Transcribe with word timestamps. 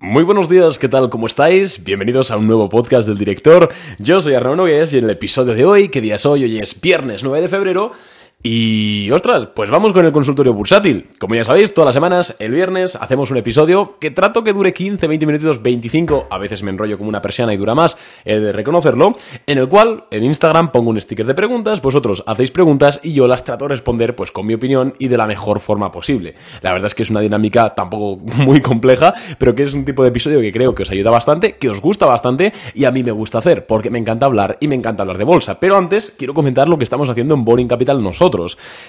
Muy 0.00 0.22
buenos 0.22 0.48
días, 0.48 0.78
¿qué 0.78 0.88
tal? 0.88 1.10
¿Cómo 1.10 1.26
estáis? 1.26 1.82
Bienvenidos 1.82 2.30
a 2.30 2.36
un 2.36 2.46
nuevo 2.46 2.68
podcast 2.68 3.08
del 3.08 3.18
director. 3.18 3.68
Yo 3.98 4.20
soy 4.20 4.34
Arnaud 4.34 4.54
Nogués 4.54 4.92
y 4.92 4.98
en 4.98 5.04
el 5.06 5.10
episodio 5.10 5.54
de 5.54 5.64
hoy, 5.64 5.88
¿qué 5.88 6.00
día 6.00 6.14
es 6.14 6.24
hoy? 6.24 6.44
Hoy 6.44 6.60
es 6.60 6.80
viernes 6.80 7.24
9 7.24 7.40
de 7.40 7.48
febrero 7.48 7.90
y 8.40 9.10
ostras, 9.10 9.48
pues 9.48 9.68
vamos 9.68 9.92
con 9.92 10.06
el 10.06 10.12
consultorio 10.12 10.54
bursátil. 10.54 11.08
Como 11.18 11.34
ya 11.34 11.42
sabéis, 11.42 11.74
todas 11.74 11.86
las 11.86 11.94
semanas, 11.94 12.36
el 12.38 12.52
viernes, 12.52 12.94
hacemos 12.94 13.32
un 13.32 13.36
episodio 13.36 13.98
que 13.98 14.12
trato 14.12 14.44
que 14.44 14.52
dure 14.52 14.72
15, 14.72 15.08
20 15.08 15.26
minutos, 15.26 15.60
25, 15.60 16.28
a 16.30 16.38
veces 16.38 16.62
me 16.62 16.70
enrollo 16.70 16.98
como 16.98 17.08
una 17.08 17.20
persiana 17.20 17.52
y 17.52 17.56
dura 17.56 17.74
más, 17.74 17.98
he 18.24 18.38
de 18.38 18.52
reconocerlo, 18.52 19.16
en 19.48 19.58
el 19.58 19.68
cual 19.68 20.04
en 20.12 20.22
Instagram 20.22 20.70
pongo 20.70 20.90
un 20.90 21.00
sticker 21.00 21.26
de 21.26 21.34
preguntas, 21.34 21.82
vosotros 21.82 22.22
hacéis 22.28 22.52
preguntas 22.52 23.00
y 23.02 23.12
yo 23.12 23.26
las 23.26 23.42
trato 23.42 23.64
de 23.64 23.70
responder 23.70 24.14
pues 24.14 24.30
con 24.30 24.46
mi 24.46 24.54
opinión 24.54 24.94
y 25.00 25.08
de 25.08 25.16
la 25.16 25.26
mejor 25.26 25.58
forma 25.58 25.90
posible. 25.90 26.36
La 26.62 26.70
verdad 26.70 26.86
es 26.86 26.94
que 26.94 27.02
es 27.02 27.10
una 27.10 27.20
dinámica 27.20 27.74
tampoco 27.74 28.22
muy 28.36 28.60
compleja, 28.60 29.14
pero 29.38 29.56
que 29.56 29.64
es 29.64 29.74
un 29.74 29.84
tipo 29.84 30.04
de 30.04 30.10
episodio 30.10 30.40
que 30.40 30.52
creo 30.52 30.76
que 30.76 30.84
os 30.84 30.90
ayuda 30.92 31.10
bastante, 31.10 31.56
que 31.56 31.70
os 31.70 31.80
gusta 31.80 32.06
bastante 32.06 32.52
y 32.72 32.84
a 32.84 32.92
mí 32.92 33.02
me 33.02 33.10
gusta 33.10 33.38
hacer, 33.38 33.66
porque 33.66 33.90
me 33.90 33.98
encanta 33.98 34.26
hablar 34.26 34.58
y 34.60 34.68
me 34.68 34.76
encanta 34.76 35.02
hablar 35.02 35.18
de 35.18 35.24
bolsa. 35.24 35.58
Pero 35.58 35.76
antes 35.76 36.14
quiero 36.16 36.34
comentar 36.34 36.68
lo 36.68 36.78
que 36.78 36.84
estamos 36.84 37.08
haciendo 37.10 37.34
en 37.34 37.44
Boring 37.44 37.66
Capital 37.66 38.00
nosotros 38.00 38.27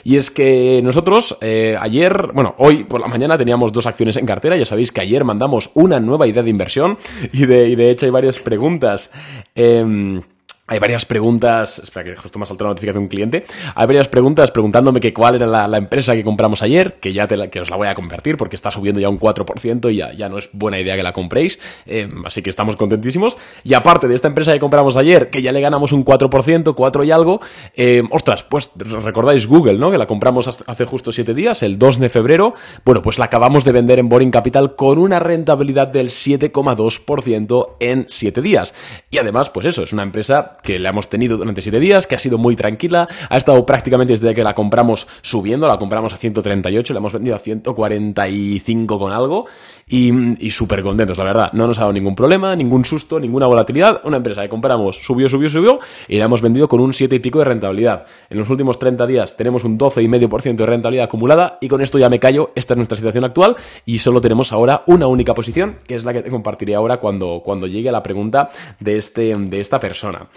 y 0.03 0.17
es 0.17 0.31
que 0.31 0.81
nosotros 0.83 1.37
eh, 1.41 1.77
ayer, 1.79 2.31
bueno, 2.33 2.55
hoy 2.57 2.83
por 2.83 3.01
la 3.01 3.07
mañana 3.07 3.37
teníamos 3.37 3.71
dos 3.71 3.85
acciones 3.85 4.17
en 4.17 4.25
cartera. 4.25 4.57
Ya 4.57 4.65
sabéis 4.65 4.91
que 4.91 5.01
ayer 5.01 5.23
mandamos 5.23 5.71
una 5.73 5.99
nueva 5.99 6.27
idea 6.27 6.43
de 6.43 6.49
inversión 6.49 6.97
y 7.33 7.45
de, 7.45 7.69
y 7.69 7.75
de 7.75 7.91
hecho 7.91 8.05
hay 8.05 8.11
varias 8.11 8.39
preguntas. 8.39 9.11
Eh, 9.55 10.21
hay 10.69 10.79
varias 10.79 11.05
preguntas, 11.05 11.79
espera 11.79 12.03
que 12.03 12.15
justo 12.15 12.37
me 12.39 12.43
ha 12.43 12.45
saltado 12.45 12.67
la 12.67 12.71
notificación 12.71 13.03
de 13.03 13.05
un 13.05 13.09
cliente, 13.09 13.45
hay 13.75 13.87
varias 13.87 14.07
preguntas 14.07 14.51
preguntándome 14.51 14.99
que 14.99 15.13
cuál 15.13 15.35
era 15.35 15.47
la, 15.47 15.77
empresa 15.77 16.13
que 16.13 16.23
compramos 16.23 16.61
ayer, 16.61 16.99
que 16.99 17.13
ya 17.13 17.27
que 17.27 17.61
os 17.61 17.69
la 17.69 17.77
voy 17.77 17.87
a 17.87 17.95
convertir 17.95 18.37
porque 18.37 18.55
está 18.55 18.69
subiendo 18.69 18.99
ya 18.99 19.09
un 19.09 19.19
4% 19.19 19.91
y 19.91 19.97
ya, 19.97 20.13
ya 20.13 20.29
no 20.29 20.37
es 20.37 20.49
buena 20.53 20.79
idea 20.79 20.95
que 20.95 21.03
la 21.03 21.13
compréis, 21.13 21.59
eh, 21.85 22.09
así 22.25 22.41
que 22.41 22.49
estamos 22.49 22.75
contentísimos. 22.75 23.37
Y 23.63 23.73
aparte 23.73 24.07
de 24.07 24.15
esta 24.15 24.27
empresa 24.27 24.53
que 24.53 24.59
compramos 24.59 24.97
ayer, 24.97 25.29
que 25.29 25.41
ya 25.41 25.51
le 25.51 25.61
ganamos 25.61 25.91
un 25.91 26.05
4%, 26.05 26.75
4 26.75 27.03
y 27.03 27.11
algo, 27.11 27.41
eh, 27.75 28.03
ostras, 28.11 28.43
pues 28.43 28.69
recordáis 28.75 29.47
Google, 29.47 29.77
¿no? 29.77 29.89
Que 29.89 29.97
la 29.97 30.05
compramos 30.05 30.47
hace 30.47 30.85
justo 30.85 31.11
7 31.11 31.33
días, 31.33 31.63
el 31.63 31.79
2 31.79 31.99
de 31.99 32.09
febrero, 32.09 32.53
bueno, 32.85 33.01
pues 33.01 33.17
la 33.17 33.25
acabamos 33.25 33.63
de 33.63 33.71
vender 33.71 33.99
en 33.99 34.09
Boring 34.09 34.31
Capital 34.31 34.75
con 34.75 34.99
una 34.99 35.19
rentabilidad 35.19 35.87
del 35.87 36.09
7,2% 36.09 37.75
en 37.79 38.05
7 38.07 38.41
días. 38.41 38.73
Y 39.09 39.17
además, 39.17 39.49
pues 39.49 39.65
eso, 39.65 39.83
es 39.83 39.93
una 39.93 40.03
empresa 40.03 40.57
que 40.63 40.79
la 40.79 40.89
hemos 40.89 41.09
tenido 41.09 41.37
durante 41.37 41.61
7 41.61 41.79
días, 41.79 42.07
que 42.07 42.15
ha 42.15 42.19
sido 42.19 42.37
muy 42.37 42.55
tranquila, 42.55 43.07
ha 43.29 43.37
estado 43.37 43.65
prácticamente 43.65 44.13
desde 44.13 44.33
que 44.33 44.43
la 44.43 44.53
compramos 44.53 45.07
subiendo, 45.21 45.67
la 45.67 45.77
compramos 45.77 46.13
a 46.13 46.17
138, 46.17 46.93
la 46.93 46.99
hemos 46.99 47.13
vendido 47.13 47.35
a 47.35 47.39
145 47.39 48.99
con 48.99 49.11
algo 49.11 49.45
y, 49.87 50.45
y 50.45 50.51
súper 50.51 50.83
contentos, 50.83 51.17
la 51.17 51.23
verdad. 51.23 51.49
No 51.53 51.67
nos 51.67 51.77
ha 51.77 51.81
dado 51.81 51.93
ningún 51.93 52.15
problema, 52.15 52.55
ningún 52.55 52.85
susto, 52.85 53.19
ninguna 53.19 53.47
volatilidad. 53.47 54.01
Una 54.03 54.17
empresa 54.17 54.41
que 54.41 54.49
compramos 54.49 54.97
subió, 54.97 55.29
subió, 55.29 55.49
subió 55.49 55.79
y 56.07 56.17
la 56.17 56.25
hemos 56.25 56.41
vendido 56.41 56.67
con 56.67 56.79
un 56.79 56.93
7 56.93 57.15
y 57.15 57.19
pico 57.19 57.39
de 57.39 57.45
rentabilidad. 57.45 58.05
En 58.29 58.37
los 58.37 58.49
últimos 58.49 58.79
30 58.79 59.05
días 59.07 59.37
tenemos 59.37 59.63
un 59.63 59.77
12,5% 59.77 60.55
de 60.55 60.65
rentabilidad 60.65 61.05
acumulada 61.05 61.57
y 61.61 61.67
con 61.67 61.81
esto 61.81 61.97
ya 61.97 62.09
me 62.09 62.19
callo, 62.19 62.51
esta 62.55 62.73
es 62.73 62.77
nuestra 62.77 62.97
situación 62.97 63.23
actual 63.23 63.55
y 63.85 63.99
solo 63.99 64.21
tenemos 64.21 64.51
ahora 64.51 64.83
una 64.85 65.07
única 65.07 65.33
posición, 65.33 65.77
que 65.87 65.95
es 65.95 66.03
la 66.03 66.13
que 66.13 66.21
te 66.21 66.29
compartiré 66.29 66.75
ahora 66.75 66.97
cuando, 66.97 67.41
cuando 67.43 67.67
llegue 67.67 67.89
a 67.89 67.91
la 67.91 68.03
pregunta 68.03 68.49
de, 68.79 68.97
este, 68.97 69.35
de 69.35 69.61
esta 69.61 69.79
persona. 69.79 70.27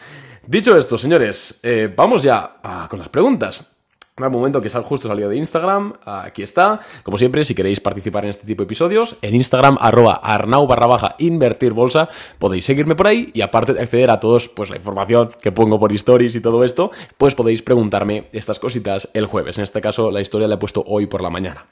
Dicho 0.47 0.77
esto, 0.77 0.98
señores, 0.98 1.61
eh, 1.62 1.93
vamos 1.95 2.25
ya 2.25 2.57
con 2.89 2.98
las 2.98 3.09
preguntas. 3.09 3.73
Un 4.19 4.31
momento 4.31 4.61
que 4.61 4.69
sal, 4.69 4.83
justo 4.83 5.09
salido 5.09 5.29
de 5.29 5.37
Instagram, 5.37 5.95
aquí 6.05 6.43
está. 6.43 6.81
Como 7.03 7.17
siempre, 7.17 7.45
si 7.45 7.55
queréis 7.55 7.81
participar 7.81 8.25
en 8.25 8.31
este 8.31 8.47
tipo 8.47 8.63
de 8.63 8.67
episodios, 8.67 9.17
en 9.23 9.35
Instagram, 9.35 9.79
arroba 9.81 10.15
arnau 10.15 10.67
barra 10.67 10.87
baja 10.87 11.15
invertir 11.19 11.73
bolsa, 11.73 12.09
podéis 12.39 12.65
seguirme 12.65 12.95
por 12.95 13.07
ahí 13.07 13.31
y 13.33 13.41
aparte 13.41 13.73
de 13.73 13.81
acceder 13.81 14.11
a 14.11 14.20
todos, 14.20 14.48
pues 14.48 14.69
la 14.69 14.77
información 14.77 15.31
que 15.41 15.51
pongo 15.51 15.79
por 15.79 15.93
stories 15.93 16.35
y 16.35 16.41
todo 16.41 16.63
esto, 16.63 16.91
pues 17.17 17.35
podéis 17.35 17.63
preguntarme 17.63 18.29
estas 18.33 18.58
cositas 18.58 19.08
el 19.14 19.27
jueves. 19.27 19.58
En 19.58 19.64
este 19.64 19.81
caso, 19.81 20.11
la 20.11 20.20
historia 20.20 20.47
la 20.47 20.57
he 20.57 20.58
puesto 20.58 20.85
hoy 20.86 21.07
por 21.07 21.23
la 21.23 21.31
mañana. 21.31 21.67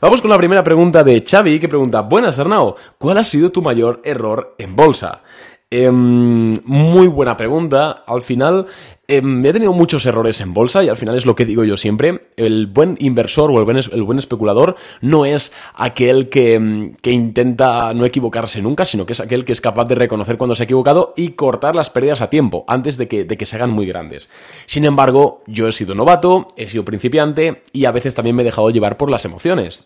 Vamos 0.00 0.20
con 0.20 0.30
la 0.30 0.38
primera 0.38 0.64
pregunta 0.64 1.04
de 1.04 1.22
Xavi, 1.24 1.60
que 1.60 1.68
pregunta, 1.68 2.00
buenas 2.00 2.38
Arnau, 2.38 2.74
¿cuál 2.98 3.18
ha 3.18 3.24
sido 3.24 3.52
tu 3.52 3.62
mayor 3.62 4.00
error 4.02 4.54
en 4.58 4.74
bolsa? 4.74 5.22
Em, 5.74 6.52
muy 6.66 7.06
buena 7.06 7.38
pregunta. 7.38 8.04
Al 8.06 8.20
final, 8.20 8.66
em, 9.08 9.42
he 9.42 9.54
tenido 9.54 9.72
muchos 9.72 10.04
errores 10.04 10.42
en 10.42 10.52
bolsa 10.52 10.84
y 10.84 10.90
al 10.90 10.98
final 10.98 11.16
es 11.16 11.24
lo 11.24 11.34
que 11.34 11.46
digo 11.46 11.64
yo 11.64 11.78
siempre. 11.78 12.28
El 12.36 12.66
buen 12.66 12.98
inversor 13.00 13.50
o 13.50 13.58
el 13.58 13.64
buen, 14.04 14.18
especulador 14.18 14.76
no 15.00 15.24
es 15.24 15.50
aquel 15.74 16.28
que, 16.28 16.56
em, 16.56 16.94
que, 16.96 17.10
intenta 17.10 17.94
no 17.94 18.04
equivocarse 18.04 18.60
nunca, 18.60 18.84
sino 18.84 19.06
que 19.06 19.14
es 19.14 19.20
aquel 19.20 19.46
que 19.46 19.52
es 19.52 19.62
capaz 19.62 19.86
de 19.86 19.94
reconocer 19.94 20.36
cuando 20.36 20.54
se 20.54 20.64
ha 20.64 20.66
equivocado 20.66 21.14
y 21.16 21.30
cortar 21.30 21.74
las 21.74 21.88
pérdidas 21.88 22.20
a 22.20 22.28
tiempo, 22.28 22.66
antes 22.68 22.98
de 22.98 23.08
que 23.08 23.46
se 23.46 23.56
hagan 23.56 23.70
muy 23.70 23.86
grandes. 23.86 24.28
Sin 24.66 24.84
embargo, 24.84 25.42
yo 25.46 25.68
he 25.68 25.72
sido 25.72 25.94
novato, 25.94 26.48
he 26.58 26.66
sido 26.66 26.84
principiante 26.84 27.62
y 27.72 27.86
a 27.86 27.92
veces 27.92 28.14
también 28.14 28.36
me 28.36 28.42
he 28.42 28.44
dejado 28.44 28.68
llevar 28.68 28.98
por 28.98 29.08
las 29.08 29.24
emociones. 29.24 29.84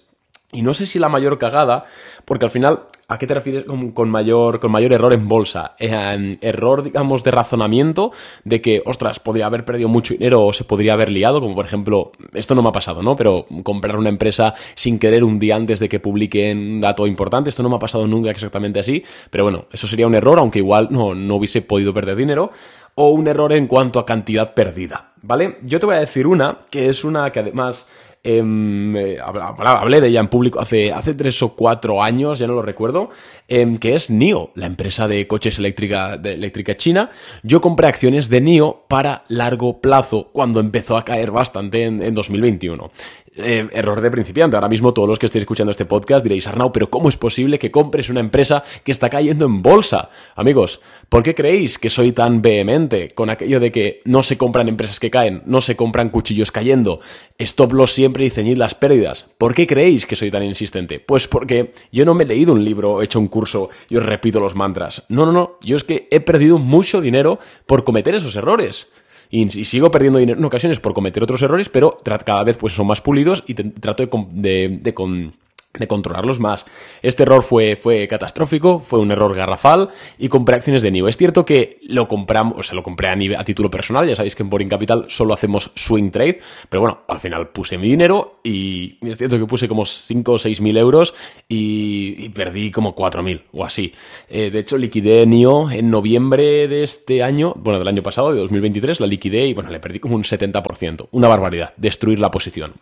Y 0.53 0.63
no 0.63 0.75
sé 0.75 0.87
si 0.87 1.01
la 1.01 1.09
mayor 1.09 1.39
cagada, 1.39 1.85
porque 2.25 2.47
al 2.47 2.53
final, 2.53 2.85
¿a 3.09 3.19
qué 3.19 3.27
te 3.27 3.35
refieres 3.35 3.65
con, 3.65 4.09
mayor, 4.09 4.61
con 4.61 4.71
mayor 4.71 4.93
error 4.93 5.13
en 5.13 5.27
bolsa? 5.27 5.75
Eh, 5.79 6.39
error, 6.41 6.85
digamos, 6.85 7.25
de 7.25 7.33
razonamiento, 7.33 8.13
de 8.45 8.61
que, 8.63 8.81
ostras, 8.87 9.19
podría 9.19 9.47
haber 9.47 9.65
perdido 9.65 9.89
mucho 9.89 10.15
dinero 10.15 10.47
o 10.47 10.53
se 10.53 10.63
podría 10.63 10.93
haber 10.93 11.11
liado, 11.11 11.41
como 11.41 11.57
por 11.57 11.65
ejemplo, 11.65 12.13
esto 12.33 12.55
no 12.55 12.63
me 12.63 12.69
ha 12.69 12.73
pasado, 12.73 13.03
¿no? 13.03 13.17
Pero 13.17 13.47
comprar 13.65 13.97
una 13.97 14.09
empresa 14.09 14.55
sin 14.77 15.01
querer 15.01 15.25
un 15.25 15.41
día 15.41 15.57
antes 15.57 15.81
de 15.81 15.89
que 15.89 15.99
publiquen 15.99 16.59
un 16.59 16.81
dato 16.81 17.09
importante, 17.09 17.51
esto 17.51 17.65
no 17.65 17.69
me 17.69 17.77
ha 17.77 17.81
pasado 17.81 18.07
nunca 18.07 18.31
exactamente 18.31 18.79
así, 18.79 19.03
pero 19.31 19.45
bueno, 19.45 19.67
eso 19.73 19.89
sería 19.89 20.07
un 20.07 20.15
error, 20.15 20.39
aunque 20.39 20.61
igual 20.61 20.89
no, 20.93 21.13
no 21.13 21.35
hubiese 21.35 21.61
podido 21.61 21.93
perder 21.93 22.15
dinero, 22.15 22.53
o 22.95 23.11
un 23.11 23.27
error 23.27 23.53
en 23.53 23.67
cuanto 23.67 23.99
a 23.99 24.07
cantidad 24.07 24.55
perdida, 24.55 25.13
¿vale? 25.23 25.59
Yo 25.63 25.81
te 25.81 25.87
voy 25.87 25.97
a 25.97 26.01
decir 26.01 26.27
una, 26.27 26.59
que 26.71 26.89
es 26.89 27.05
una 27.05 27.31
que 27.31 27.41
además 27.41 27.89
eh, 28.27 29.19
hablé 29.21 30.01
de 30.01 30.09
ella 30.09 30.21
en 30.21 30.29
público 30.29 30.61
hace, 30.61 30.93
hace 30.93 31.15
tres 31.15 31.41
o 31.43 31.55
cuatro 31.55 32.03
años, 32.03 32.39
ya 32.39 32.47
no 32.47 32.55
lo 32.55 32.63
recuerdo, 32.63 33.11
em, 33.49 33.79
que 33.79 33.95
es 33.95 34.11
NIO, 34.11 34.51
la 34.55 34.67
empresa 34.67 35.09
de 35.09 35.27
coches 35.27 35.59
eléctrica, 35.59 36.17
de 36.17 36.35
eléctrica 36.35 36.77
china. 36.77 37.11
Yo 37.43 37.61
compré 37.61 37.87
acciones 37.89 38.29
de 38.29 38.41
NIO 38.41 38.85
para 38.89 39.25
largo 39.29 39.81
plazo 39.81 40.31
cuando 40.33 40.61
empezó 40.61 40.97
a 40.97 41.05
caer 41.05 41.31
bastante 41.31 41.85
en, 41.85 42.03
en 42.03 42.15
2021. 42.15 42.91
Eh, 43.39 43.69
error 43.73 44.01
de 44.01 44.11
principiante. 44.11 44.57
Ahora 44.57 44.69
mismo 44.69 44.95
todos 44.95 45.07
los 45.07 45.19
que 45.19 45.27
estéis 45.27 45.43
escuchando 45.43 45.71
este 45.71 45.85
podcast 45.85 46.23
diréis, 46.23 46.47
Arnau, 46.47 46.73
pero 46.73 46.89
¿cómo 46.89 47.11
es 47.11 47.19
posible 47.19 47.59
que 47.59 47.71
compres 47.71 48.09
una 48.09 48.21
empresa 48.21 48.65
que 48.83 48.91
está 48.91 49.11
cayendo 49.11 49.45
en 49.45 49.61
bolsa? 49.61 50.09
Amigos, 50.37 50.81
¿por 51.11 51.23
qué 51.23 51.35
creéis 51.35 51.79
que 51.79 51.91
soy 51.91 52.13
tan 52.13 52.41
vehemente 52.41 53.11
con 53.11 53.29
aquello 53.29 53.61
de 53.61 53.71
que 53.71 54.01
no 54.07 54.23
se 54.23 54.39
compran 54.39 54.69
empresas 54.69 54.99
que 54.99 55.11
caen, 55.11 55.43
no 55.45 55.61
se 55.61 55.77
compran 55.77 56.09
cuchillos 56.09 56.51
cayendo, 56.51 57.01
stop 57.37 57.75
loss 57.75 57.93
siempre 57.93 58.25
y 58.25 58.31
ceñid 58.31 58.57
las 58.57 58.75
pérdidas? 58.75 59.27
¿Por 59.37 59.53
qué 59.53 59.67
creéis 59.67 60.07
que 60.07 60.17
soy 60.17 60.31
tan 60.31 60.43
insistente? 60.43 60.99
Pues 60.99 61.29
porque 61.29 61.75
yo 61.93 62.07
no 62.07 62.15
me 62.15 62.25
he 62.25 62.29
leído 62.29 62.55
un 62.55 62.65
libro, 62.65 63.03
he 63.03 63.05
hecho 63.05 63.21
un 63.21 63.29
curso 63.37 63.69
y 63.91 63.97
os 63.97 64.07
repito 64.07 64.41
los 64.41 64.55
mantras. 64.55 65.05
No, 65.11 65.27
no, 65.27 65.33
no, 65.33 65.59
yo 65.61 65.77
es 65.77 65.85
que 65.85 66.09
he 66.11 66.21
perdido 66.21 66.59
mucho 66.59 67.03
dinero 67.03 67.39
por 67.67 67.85
cometer 67.85 68.15
esos 68.15 68.35
errores 68.35 68.89
y, 69.31 69.51
sigo 69.67 69.91
perdiendo 69.91 70.19
dinero 70.19 70.39
en 70.39 70.45
ocasiones 70.47 70.81
por 70.81 70.95
cometer 70.95 71.23
otros 71.23 71.43
errores, 71.43 71.69
pero 71.69 71.99
cada 72.25 72.45
vez 72.45 72.57
pues 72.57 72.73
son 72.73 72.87
más 72.87 73.03
pulidos 73.03 73.45
y 73.47 73.55
trato 73.55 74.09
de, 74.33 74.79
de 74.81 74.95
con 74.95 75.35
de 75.79 75.87
controlarlos 75.87 76.41
más. 76.41 76.67
Este 77.03 77.23
error 77.23 77.43
fue, 77.43 77.77
fue 77.77 78.09
catastrófico, 78.09 78.79
fue 78.79 79.01
un 79.01 79.11
error 79.11 79.35
garrafal 79.35 79.91
y 80.19 80.29
compré 80.29 80.57
acciones 80.57 80.83
de 80.83 80.91
NIO. 80.91 81.09
Es 81.09 81.17
cierto 81.17 81.45
que 81.45 81.79
lo 81.83 82.09
compramos, 82.09 82.59
o 82.59 82.63
sea, 82.63 82.75
lo 82.75 82.83
compré 82.83 83.09
a, 83.09 83.41
a 83.41 83.45
título 83.45 83.71
personal, 83.71 84.07
ya 84.07 84.15
sabéis 84.15 84.35
que 84.35 84.43
en 84.43 84.51
Boring 84.51 84.69
Capital 84.69 85.07
solo 85.09 85.35
hacemos 85.35 85.73
swing 85.75 86.11
trade, 86.11 86.41
pero 86.69 86.81
bueno, 86.83 87.01
al 87.09 87.21
final 87.21 87.49
puse 87.49 87.79
mi 87.79 87.89
dinero 87.89 88.41
y 88.43 88.99
es 89.07 89.19
cierto 89.19 89.39
que 89.39 89.47
puse 89.47 89.69
como 89.69 89.85
5 89.85 90.33
o 90.33 90.39
6 90.39 90.61
mil 90.61 90.77
euros 90.77 91.15
y, 91.49 92.29
perdí 92.31 92.71
como 92.71 92.95
4 92.95 93.23
mil 93.23 93.43
o 93.53 93.65
así. 93.65 93.93
Eh, 94.29 94.51
de 94.51 94.59
hecho, 94.59 94.79
liquidé 94.79 95.27
NIO 95.27 95.71
en 95.71 95.91
noviembre 95.91 96.69
de 96.69 96.83
este 96.83 97.23
año, 97.23 97.55
bueno, 97.57 97.79
del 97.79 97.89
año 97.89 98.03
pasado, 98.03 98.33
de 98.33 98.41
2023, 98.41 99.01
la 99.01 99.07
liquidé 99.07 99.47
y 99.47 99.55
bueno, 99.55 99.71
le 99.71 99.81
perdí 99.81 100.01
como 100.01 100.17
un 100.17 100.23
70%. 100.23 101.09
Una 101.13 101.29
barbaridad, 101.29 101.75
destruir 101.77 102.21
la 102.21 102.31
posición. 102.31 102.75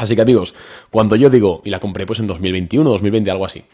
Así 0.00 0.16
que 0.16 0.22
amigos, 0.22 0.54
cuando 0.88 1.14
yo 1.14 1.28
digo, 1.28 1.60
y 1.62 1.68
la 1.68 1.78
compré 1.78 2.06
pues 2.06 2.20
en 2.20 2.26
2021, 2.26 2.88
2020, 2.88 3.30
algo 3.30 3.44
así, 3.44 3.64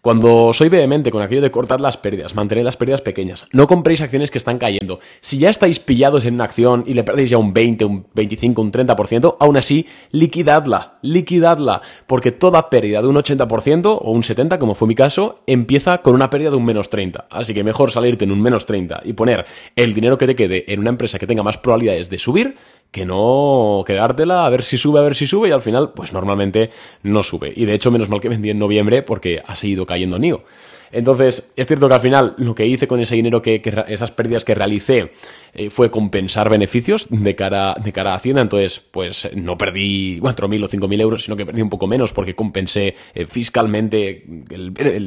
cuando 0.00 0.52
soy 0.52 0.68
vehemente 0.68 1.10
con 1.10 1.22
aquello 1.22 1.42
de 1.42 1.50
cortar 1.50 1.80
las 1.80 1.96
pérdidas, 1.96 2.36
mantener 2.36 2.64
las 2.64 2.76
pérdidas 2.76 3.00
pequeñas, 3.00 3.46
no 3.52 3.66
compréis 3.66 4.00
acciones 4.00 4.30
que 4.30 4.38
están 4.38 4.58
cayendo. 4.58 5.00
Si 5.20 5.38
ya 5.38 5.50
estáis 5.50 5.80
pillados 5.80 6.24
en 6.24 6.34
una 6.34 6.44
acción 6.44 6.84
y 6.86 6.94
le 6.94 7.02
perdéis 7.02 7.30
ya 7.30 7.38
un 7.38 7.52
20, 7.52 7.84
un 7.84 8.06
25, 8.14 8.62
un 8.62 8.70
30%, 8.70 9.36
aún 9.40 9.56
así, 9.56 9.86
liquidadla, 10.12 10.98
liquidadla, 11.02 11.82
porque 12.06 12.30
toda 12.30 12.70
pérdida 12.70 13.02
de 13.02 13.08
un 13.08 13.16
80% 13.16 13.98
o 14.00 14.10
un 14.12 14.22
70%, 14.22 14.58
como 14.58 14.76
fue 14.76 14.86
mi 14.86 14.94
caso, 14.94 15.42
empieza 15.48 15.98
con 15.98 16.14
una 16.14 16.30
pérdida 16.30 16.50
de 16.50 16.56
un 16.56 16.64
menos 16.64 16.90
30. 16.90 17.26
Así 17.28 17.54
que 17.54 17.64
mejor 17.64 17.90
salirte 17.90 18.24
en 18.24 18.30
un 18.30 18.40
menos 18.40 18.66
30 18.66 19.02
y 19.04 19.14
poner 19.14 19.46
el 19.74 19.94
dinero 19.94 20.16
que 20.16 20.26
te 20.26 20.36
quede 20.36 20.72
en 20.72 20.78
una 20.78 20.90
empresa 20.90 21.18
que 21.18 21.26
tenga 21.26 21.42
más 21.42 21.58
probabilidades 21.58 22.08
de 22.08 22.20
subir 22.20 22.56
que 22.92 23.06
no 23.06 23.82
quedártela 23.86 24.46
a 24.46 24.50
ver 24.50 24.62
si 24.62 24.76
sube, 24.78 25.00
a 25.00 25.02
ver 25.02 25.16
si 25.16 25.26
sube 25.26 25.48
y 25.48 25.52
al 25.52 25.62
final 25.62 25.92
pues 25.92 26.12
normalmente 26.12 26.70
no 27.02 27.22
sube. 27.22 27.52
Y 27.56 27.64
de 27.64 27.74
hecho 27.74 27.90
menos 27.90 28.08
mal 28.08 28.20
que 28.20 28.28
vendí 28.28 28.50
en 28.50 28.58
noviembre 28.58 29.02
porque 29.02 29.42
ha 29.44 29.56
seguido 29.56 29.86
cayendo 29.86 30.18
NIO. 30.18 30.44
Entonces, 30.92 31.50
es 31.56 31.66
cierto 31.66 31.88
que 31.88 31.94
al 31.94 32.00
final 32.00 32.34
lo 32.36 32.54
que 32.54 32.66
hice 32.66 32.86
con 32.86 33.00
ese 33.00 33.16
dinero, 33.16 33.40
que, 33.40 33.62
esas 33.88 34.10
pérdidas 34.10 34.44
que 34.44 34.54
realicé, 34.54 35.12
eh, 35.54 35.70
fue 35.70 35.90
compensar 35.90 36.50
beneficios 36.50 37.06
de 37.10 37.34
cara, 37.34 37.74
de 37.82 37.92
cara 37.92 38.12
a 38.12 38.16
Hacienda. 38.16 38.42
Entonces, 38.42 38.80
pues 38.80 39.28
no 39.34 39.56
perdí 39.56 40.20
4.000 40.20 40.64
o 40.64 40.68
5.000 40.68 41.00
euros, 41.00 41.24
sino 41.24 41.36
que 41.36 41.46
perdí 41.46 41.62
un 41.62 41.70
poco 41.70 41.86
menos 41.86 42.12
porque 42.12 42.34
compensé 42.34 42.94
eh, 43.14 43.26
fiscalmente 43.26 44.24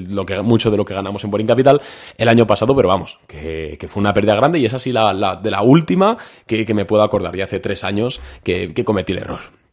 lo 0.10 0.26
que, 0.26 0.42
mucho 0.42 0.72
de 0.72 0.78
lo 0.78 0.86
que 0.86 0.94
ganamos 0.94 1.24
en 1.24 1.32
Boring 1.32 1.48
Capital 1.48 1.82
el 2.18 2.28
año 2.28 2.48
pasado, 2.48 2.76
pero 2.76 2.90
vamos, 2.90 3.20
que, 3.28 3.78
fue 3.88 4.02
una 4.02 4.14
pérdida 4.14 4.36
grande 4.36 4.58
y 4.58 4.66
es 4.66 4.74
así 4.74 4.92
la, 4.92 5.40
de 5.42 5.52
la 5.52 5.62
última 5.62 6.18
que, 6.48 6.66
me 6.74 6.86
puedo 6.86 7.04
acordar. 7.04 7.36
Ya 7.36 7.46
hace 7.46 7.60
tres 7.60 7.84
años 7.84 8.20
que 8.44 8.84
cometí 8.84 9.14
el 9.14 9.20
error. 9.20 9.65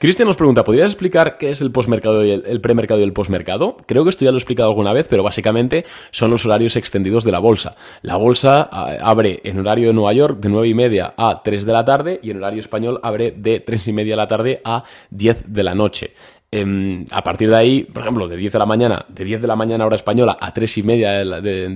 Cristian 0.00 0.26
nos 0.26 0.38
pregunta, 0.38 0.64
¿podrías 0.64 0.92
explicar 0.92 1.36
qué 1.36 1.50
es 1.50 1.60
el 1.60 1.72
postmercado 1.72 2.24
y 2.24 2.30
el, 2.30 2.60
premercado 2.62 3.00
y 3.00 3.02
el 3.02 3.12
postmercado? 3.12 3.76
Creo 3.84 4.02
que 4.02 4.08
esto 4.08 4.24
ya 4.24 4.30
lo 4.30 4.38
he 4.38 4.40
explicado 4.40 4.70
alguna 4.70 4.94
vez, 4.94 5.08
pero 5.08 5.22
básicamente 5.22 5.84
son 6.10 6.30
los 6.30 6.46
horarios 6.46 6.74
extendidos 6.76 7.22
de 7.22 7.32
la 7.32 7.38
bolsa. 7.38 7.76
La 8.00 8.16
bolsa 8.16 8.66
ah, 8.72 8.96
abre 9.02 9.42
en 9.44 9.58
horario 9.58 9.88
de 9.88 9.92
Nueva 9.92 10.14
York 10.14 10.40
de 10.40 10.48
9 10.48 10.68
y 10.68 10.74
media 10.74 11.12
a 11.18 11.42
3 11.44 11.66
de 11.66 11.72
la 11.74 11.84
tarde 11.84 12.18
y 12.22 12.30
en 12.30 12.38
horario 12.38 12.60
español 12.60 12.98
abre 13.02 13.32
de 13.32 13.60
3 13.60 13.88
y 13.88 13.92
media 13.92 14.14
de 14.14 14.16
la 14.16 14.26
tarde 14.26 14.62
a 14.64 14.84
10 15.10 15.52
de 15.52 15.62
la 15.62 15.74
noche. 15.74 16.14
Em, 16.52 17.04
a 17.12 17.22
partir 17.22 17.48
de 17.48 17.54
ahí, 17.54 17.84
por 17.84 18.02
ejemplo, 18.02 18.26
de 18.26 18.36
10 18.36 18.54
de 18.54 18.58
la 18.58 18.66
mañana, 18.66 19.06
de 19.08 19.24
10 19.24 19.40
de 19.40 19.46
la 19.46 19.54
mañana 19.54 19.86
hora 19.86 19.94
española 19.94 20.36
a 20.40 20.52
3 20.52 20.78
y 20.78 20.82
media 20.82 21.12
de 21.12 21.24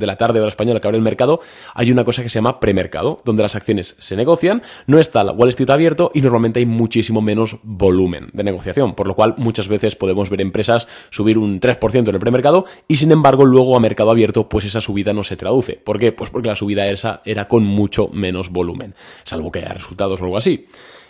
la, 0.00 0.16
tarde 0.16 0.40
hora 0.40 0.48
española 0.48 0.80
que 0.80 0.88
abre 0.88 0.98
el 0.98 1.04
mercado, 1.04 1.38
hay 1.74 1.92
una 1.92 2.02
cosa 2.02 2.24
que 2.24 2.28
se 2.28 2.38
llama 2.38 2.58
premercado, 2.58 3.20
donde 3.24 3.44
las 3.44 3.54
acciones 3.54 3.94
se 4.00 4.16
negocian, 4.16 4.62
no 4.88 4.98
está 4.98 5.22
la 5.22 5.30
Wall 5.30 5.50
Street 5.50 5.70
abierto 5.70 6.10
y 6.12 6.22
normalmente 6.22 6.58
hay 6.58 6.66
muchísimo 6.66 7.20
menos 7.20 7.58
volumen 7.62 8.30
de 8.32 8.42
negociación, 8.42 8.96
por 8.96 9.06
lo 9.06 9.14
cual 9.14 9.36
muchas 9.36 9.68
veces 9.68 9.94
podemos 9.94 10.28
ver 10.28 10.40
empresas 10.40 10.88
subir 11.10 11.38
un 11.38 11.60
3% 11.60 12.08
en 12.08 12.14
el 12.16 12.20
premercado 12.20 12.64
y 12.88 12.96
sin 12.96 13.12
embargo 13.12 13.44
luego 13.44 13.76
a 13.76 13.80
mercado 13.80 14.10
abierto 14.10 14.48
pues 14.48 14.64
esa 14.64 14.80
subida 14.80 15.12
no 15.12 15.22
se 15.22 15.36
traduce. 15.36 15.74
¿Por 15.74 16.00
qué? 16.00 16.10
Pues 16.10 16.30
porque 16.30 16.48
la 16.48 16.56
subida 16.56 16.88
esa 16.88 17.22
era 17.24 17.46
con 17.46 17.62
mucho 17.62 18.08
menos 18.08 18.50
volumen, 18.50 18.96
salvo 19.22 19.52
que 19.52 19.60
haya 19.60 19.68
resultados 19.68 20.20
o 20.20 20.24
algo 20.24 20.36
así. 20.36 20.66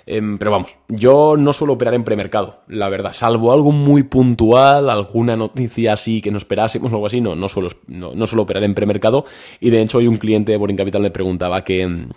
Em, 0.07 0.37
pero 0.37 0.51
vamos, 0.51 0.77
yo 0.89 1.37
no 1.37 1.53
suelo 1.53 1.73
operar 1.73 1.95
en 1.95 2.05
premercado, 2.05 2.61
la 2.69 2.91
verdad, 2.91 3.15
salvo 3.15 3.53
algo 3.53 3.73
muy 3.73 4.03
puntual, 4.03 4.91
alguna 4.91 5.35
noticia 5.35 5.95
así 5.95 6.21
que 6.21 6.31
no 6.31 6.37
esperásemos 6.37 6.93
o 6.93 6.97
algo 6.97 7.07
así, 7.07 7.23
no, 7.23 7.35
no, 7.35 7.49
suelo, 7.49 7.71
no, 7.87 8.27
suelo 8.27 8.43
operar 8.43 8.65
en 8.65 8.75
premercado. 8.75 9.25
Y 9.61 9.71
de 9.71 9.81
hecho, 9.81 9.99
hoy 9.99 10.07
un 10.07 10.19
cliente 10.19 10.53
de 10.53 10.59
Boring 10.59 10.77
Capital 10.77 11.03
me 11.03 11.11
preguntaba 11.11 11.65
que 11.65 11.83
em, 11.83 12.09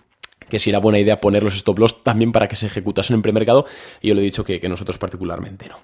que 0.49 0.59
si 0.59 0.69
era 0.69 0.79
buena 0.79 0.99
idea 0.99 1.19
poner 1.19 1.43
los 1.43 1.55
stop 1.55 1.79
loss 1.79 2.03
también 2.03 2.31
para 2.31 2.47
que 2.47 2.55
se 2.55 2.67
ejecutasen 2.67 3.15
en 3.15 3.21
premercado, 3.21 3.65
y 4.01 4.09
yo 4.09 4.15
le 4.15 4.21
he 4.21 4.23
dicho 4.23 4.43
que 4.43 4.69
nosotros 4.69 4.97
particularmente 4.97 5.67
no. 5.67 5.77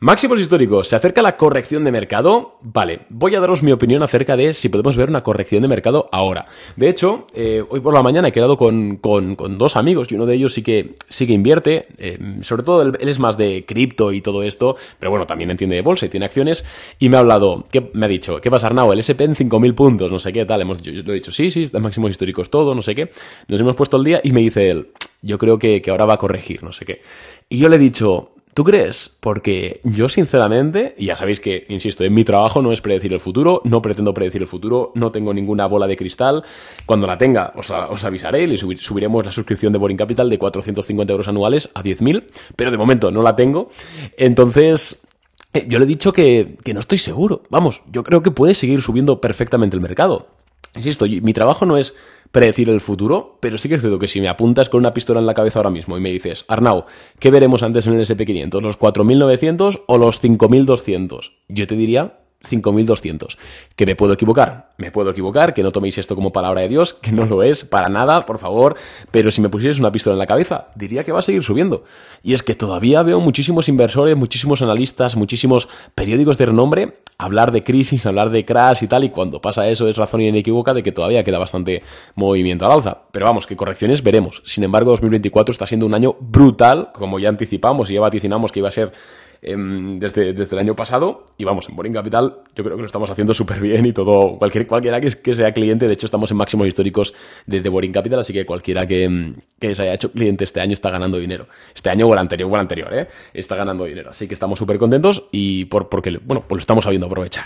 Máximos 0.00 0.38
históricos. 0.38 0.86
¿Se 0.86 0.94
acerca 0.94 1.22
la 1.22 1.36
corrección 1.36 1.82
de 1.82 1.90
mercado? 1.90 2.58
Vale, 2.62 3.00
voy 3.08 3.34
a 3.34 3.40
daros 3.40 3.64
mi 3.64 3.72
opinión 3.72 4.00
acerca 4.04 4.36
de 4.36 4.54
si 4.54 4.68
podemos 4.68 4.96
ver 4.96 5.08
una 5.08 5.24
corrección 5.24 5.62
de 5.62 5.66
mercado 5.66 6.08
ahora. 6.12 6.46
De 6.76 6.88
hecho, 6.88 7.26
eh, 7.34 7.64
hoy 7.68 7.80
por 7.80 7.92
la 7.92 8.04
mañana 8.04 8.28
he 8.28 8.32
quedado 8.32 8.56
con, 8.56 9.00
dos 9.02 9.74
amigos 9.74 10.12
y 10.12 10.14
uno 10.14 10.24
de 10.24 10.36
ellos 10.36 10.54
sí 10.54 10.62
que, 10.62 10.94
sí 11.08 11.26
que 11.26 11.32
invierte. 11.32 11.88
Eh, 11.98 12.16
sobre 12.42 12.62
todo 12.62 12.82
él, 12.82 12.96
es 13.00 13.18
más 13.18 13.36
de 13.36 13.64
cripto 13.66 14.12
y 14.12 14.20
todo 14.20 14.44
esto, 14.44 14.76
pero 15.00 15.10
bueno, 15.10 15.26
también 15.26 15.50
entiende 15.50 15.74
de 15.74 15.82
bolsa 15.82 16.06
y 16.06 16.10
tiene 16.10 16.26
acciones. 16.26 16.64
Y 17.00 17.08
me 17.08 17.16
ha 17.16 17.20
hablado, 17.20 17.64
¿qué, 17.68 17.90
me 17.92 18.06
ha 18.06 18.08
dicho, 18.08 18.40
¿qué 18.40 18.52
pasa 18.52 18.68
Arnau? 18.68 18.92
El 18.92 19.00
SP 19.02 19.26
en 19.26 19.34
5.000 19.34 19.74
puntos, 19.74 20.12
no 20.12 20.20
sé 20.20 20.32
qué 20.32 20.46
tal. 20.46 20.60
Hemos, 20.60 20.80
yo, 20.80 20.92
lo 20.92 21.10
he 21.10 21.16
dicho, 21.16 21.32
sí, 21.32 21.50
sí, 21.50 21.62
está 21.62 21.80
máximos 21.80 22.12
históricos 22.12 22.50
todo, 22.50 22.72
no 22.72 22.82
sé 22.82 22.94
qué. 22.94 23.10
Nos 23.48 23.60
hemos 23.60 23.74
puesto 23.74 23.96
el 23.96 24.04
día 24.04 24.20
y 24.22 24.30
me 24.30 24.42
dice 24.42 24.70
él, 24.70 24.92
yo 25.22 25.38
creo 25.38 25.58
que, 25.58 25.82
que 25.82 25.90
ahora 25.90 26.06
va 26.06 26.14
a 26.14 26.18
corregir, 26.18 26.62
no 26.62 26.72
sé 26.72 26.84
qué. 26.84 27.02
Y 27.48 27.58
yo 27.58 27.68
le 27.68 27.74
he 27.74 27.80
dicho, 27.80 28.30
¿Tú 28.58 28.64
crees? 28.64 29.08
Porque 29.20 29.80
yo 29.84 30.08
sinceramente, 30.08 30.96
y 30.98 31.06
ya 31.06 31.14
sabéis 31.14 31.38
que, 31.38 31.64
insisto, 31.68 32.02
en 32.02 32.12
mi 32.12 32.24
trabajo 32.24 32.60
no 32.60 32.72
es 32.72 32.80
predecir 32.80 33.12
el 33.12 33.20
futuro, 33.20 33.62
no 33.62 33.80
pretendo 33.80 34.12
predecir 34.12 34.42
el 34.42 34.48
futuro, 34.48 34.90
no 34.96 35.12
tengo 35.12 35.32
ninguna 35.32 35.68
bola 35.68 35.86
de 35.86 35.96
cristal. 35.96 36.42
Cuando 36.84 37.06
la 37.06 37.16
tenga, 37.16 37.52
os, 37.54 37.70
avisaré 38.04 38.42
y 38.42 38.56
subiremos 38.56 39.24
la 39.24 39.30
suscripción 39.30 39.72
de 39.72 39.78
Boring 39.78 39.96
Capital 39.96 40.28
de 40.28 40.38
450 40.38 41.12
euros 41.12 41.28
anuales 41.28 41.70
a 41.72 41.84
10.000, 41.84 42.24
pero 42.56 42.72
de 42.72 42.76
momento 42.76 43.12
no 43.12 43.22
la 43.22 43.36
tengo. 43.36 43.70
Entonces, 44.16 45.06
eh, 45.52 45.64
yo 45.68 45.78
le 45.78 45.84
he 45.84 45.88
dicho 45.88 46.12
que, 46.12 46.56
que 46.64 46.74
no 46.74 46.80
estoy 46.80 46.98
seguro. 46.98 47.42
Vamos, 47.50 47.84
yo 47.92 48.02
creo 48.02 48.24
que 48.24 48.32
puede 48.32 48.54
seguir 48.54 48.82
subiendo 48.82 49.20
perfectamente 49.20 49.76
el 49.76 49.82
mercado. 49.82 50.26
Insisto, 50.74 51.06
mi 51.06 51.32
trabajo 51.32 51.64
no 51.64 51.76
es 51.76 51.96
predecir 52.30 52.68
el 52.70 52.80
futuro, 52.80 53.38
pero 53.40 53.58
sí 53.58 53.68
que 53.68 53.76
es 53.76 53.80
cierto 53.80 53.98
que 53.98 54.08
si 54.08 54.20
me 54.20 54.28
apuntas 54.28 54.68
con 54.68 54.80
una 54.80 54.94
pistola 54.94 55.20
en 55.20 55.26
la 55.26 55.34
cabeza 55.34 55.58
ahora 55.58 55.70
mismo 55.70 55.96
y 55.96 56.00
me 56.00 56.10
dices, 56.10 56.44
Arnau, 56.48 56.84
¿qué 57.18 57.30
veremos 57.30 57.62
antes 57.62 57.86
en 57.86 57.94
el 57.94 58.00
SP500? 58.00 58.60
¿Los 58.60 58.78
4.900 58.78 59.82
o 59.86 59.98
los 59.98 60.22
5.200? 60.22 61.32
Yo 61.48 61.66
te 61.66 61.76
diría 61.76 62.18
5.200. 62.44 63.36
¿Que 63.74 63.86
me 63.86 63.96
puedo 63.96 64.12
equivocar? 64.12 64.70
Me 64.76 64.90
puedo 64.90 65.10
equivocar, 65.10 65.54
que 65.54 65.62
no 65.62 65.72
toméis 65.72 65.98
esto 65.98 66.14
como 66.14 66.32
palabra 66.32 66.60
de 66.60 66.68
Dios, 66.68 66.94
que 66.94 67.10
no 67.10 67.26
lo 67.26 67.42
es 67.42 67.64
para 67.64 67.88
nada, 67.88 68.26
por 68.26 68.38
favor, 68.38 68.76
pero 69.10 69.30
si 69.30 69.40
me 69.40 69.48
pusierais 69.48 69.80
una 69.80 69.90
pistola 69.90 70.14
en 70.14 70.20
la 70.20 70.26
cabeza, 70.26 70.68
diría 70.76 71.02
que 71.04 71.12
va 71.12 71.18
a 71.18 71.22
seguir 71.22 71.42
subiendo. 71.42 71.84
Y 72.22 72.34
es 72.34 72.42
que 72.42 72.54
todavía 72.54 73.02
veo 73.02 73.20
muchísimos 73.20 73.68
inversores, 73.68 74.16
muchísimos 74.16 74.62
analistas, 74.62 75.16
muchísimos 75.16 75.68
periódicos 75.94 76.38
de 76.38 76.46
renombre 76.46 76.94
hablar 77.18 77.50
de 77.50 77.64
crisis, 77.64 78.06
hablar 78.06 78.30
de 78.30 78.44
crash 78.44 78.84
y 78.84 78.86
tal, 78.86 79.02
y 79.02 79.10
cuando 79.10 79.40
pasa 79.40 79.68
eso 79.68 79.88
es 79.88 79.96
razón 79.96 80.20
inequívoca 80.20 80.72
de 80.72 80.84
que 80.84 80.92
todavía 80.92 81.24
queda 81.24 81.38
bastante 81.38 81.82
movimiento 82.14 82.64
al 82.64 82.72
alza. 82.72 83.02
Pero 83.10 83.26
vamos, 83.26 83.46
que 83.46 83.56
correcciones 83.56 84.04
veremos. 84.04 84.40
Sin 84.44 84.62
embargo, 84.62 84.92
2024 84.92 85.52
está 85.52 85.66
siendo 85.66 85.84
un 85.84 85.94
año 85.94 86.16
brutal, 86.20 86.90
como 86.92 87.18
ya 87.18 87.28
anticipamos 87.28 87.90
y 87.90 87.94
ya 87.94 88.00
vaticinamos 88.00 88.52
que 88.52 88.60
iba 88.60 88.68
a 88.68 88.72
ser 88.72 88.92
Em, 89.40 90.00
desde, 90.00 90.32
desde, 90.32 90.56
el 90.56 90.60
año 90.60 90.74
pasado. 90.74 91.26
Y 91.36 91.44
vamos, 91.44 91.68
en 91.68 91.76
Boring 91.76 91.92
Capital 91.92 92.38
yo 92.56 92.64
creo 92.64 92.76
que 92.76 92.82
lo 92.82 92.86
estamos 92.86 93.08
haciendo 93.08 93.34
súper 93.34 93.60
bien 93.60 93.86
y 93.86 93.92
todo, 93.92 94.36
cualquier, 94.36 94.66
cualquiera 94.66 95.00
que, 95.00 95.10
que, 95.10 95.34
sea 95.34 95.52
cliente, 95.52 95.86
de 95.86 95.92
hecho 95.92 96.06
estamos 96.06 96.30
en 96.32 96.36
máximos 96.36 96.66
históricos 96.66 97.14
de, 97.46 97.60
de 97.60 97.68
Boring 97.68 97.92
Capital, 97.92 98.18
así 98.18 98.32
que 98.32 98.44
cualquiera 98.44 98.86
que, 98.86 99.34
que, 99.60 99.74
se 99.76 99.82
haya 99.82 99.94
hecho 99.94 100.10
cliente 100.10 100.42
este 100.42 100.60
año 100.60 100.72
está 100.72 100.90
ganando 100.90 101.18
dinero. 101.18 101.46
Este 101.72 101.88
año 101.88 102.08
o 102.08 102.12
el 102.12 102.18
anterior, 102.18 102.50
o 102.50 102.54
el 102.54 102.60
anterior, 102.60 102.92
¿eh? 102.92 103.08
Está 103.32 103.54
ganando 103.54 103.84
dinero. 103.84 104.10
Así 104.10 104.26
que 104.26 104.34
estamos 104.34 104.58
súper 104.58 104.78
contentos 104.78 105.24
y 105.30 105.66
por, 105.66 105.88
porque, 105.88 106.18
bueno, 106.24 106.44
pues 106.48 106.58
lo 106.58 106.60
estamos 106.60 106.84
sabiendo 106.84 107.06
aprovechar. 107.06 107.44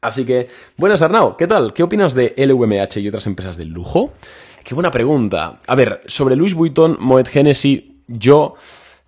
Así 0.00 0.24
que, 0.24 0.48
buenas 0.78 1.02
Arnau, 1.02 1.36
¿qué 1.36 1.46
tal? 1.46 1.74
¿Qué 1.74 1.82
opinas 1.82 2.14
de 2.14 2.34
LVMH 2.36 3.00
y 3.00 3.08
otras 3.08 3.26
empresas 3.26 3.56
de 3.58 3.66
lujo? 3.66 4.14
Qué 4.64 4.74
buena 4.74 4.90
pregunta. 4.90 5.60
A 5.66 5.74
ver, 5.74 6.00
sobre 6.06 6.36
Louis 6.36 6.54
Vuitton, 6.54 6.96
Moet 7.00 7.28
Hennessy, 7.34 8.02
yo 8.08 8.54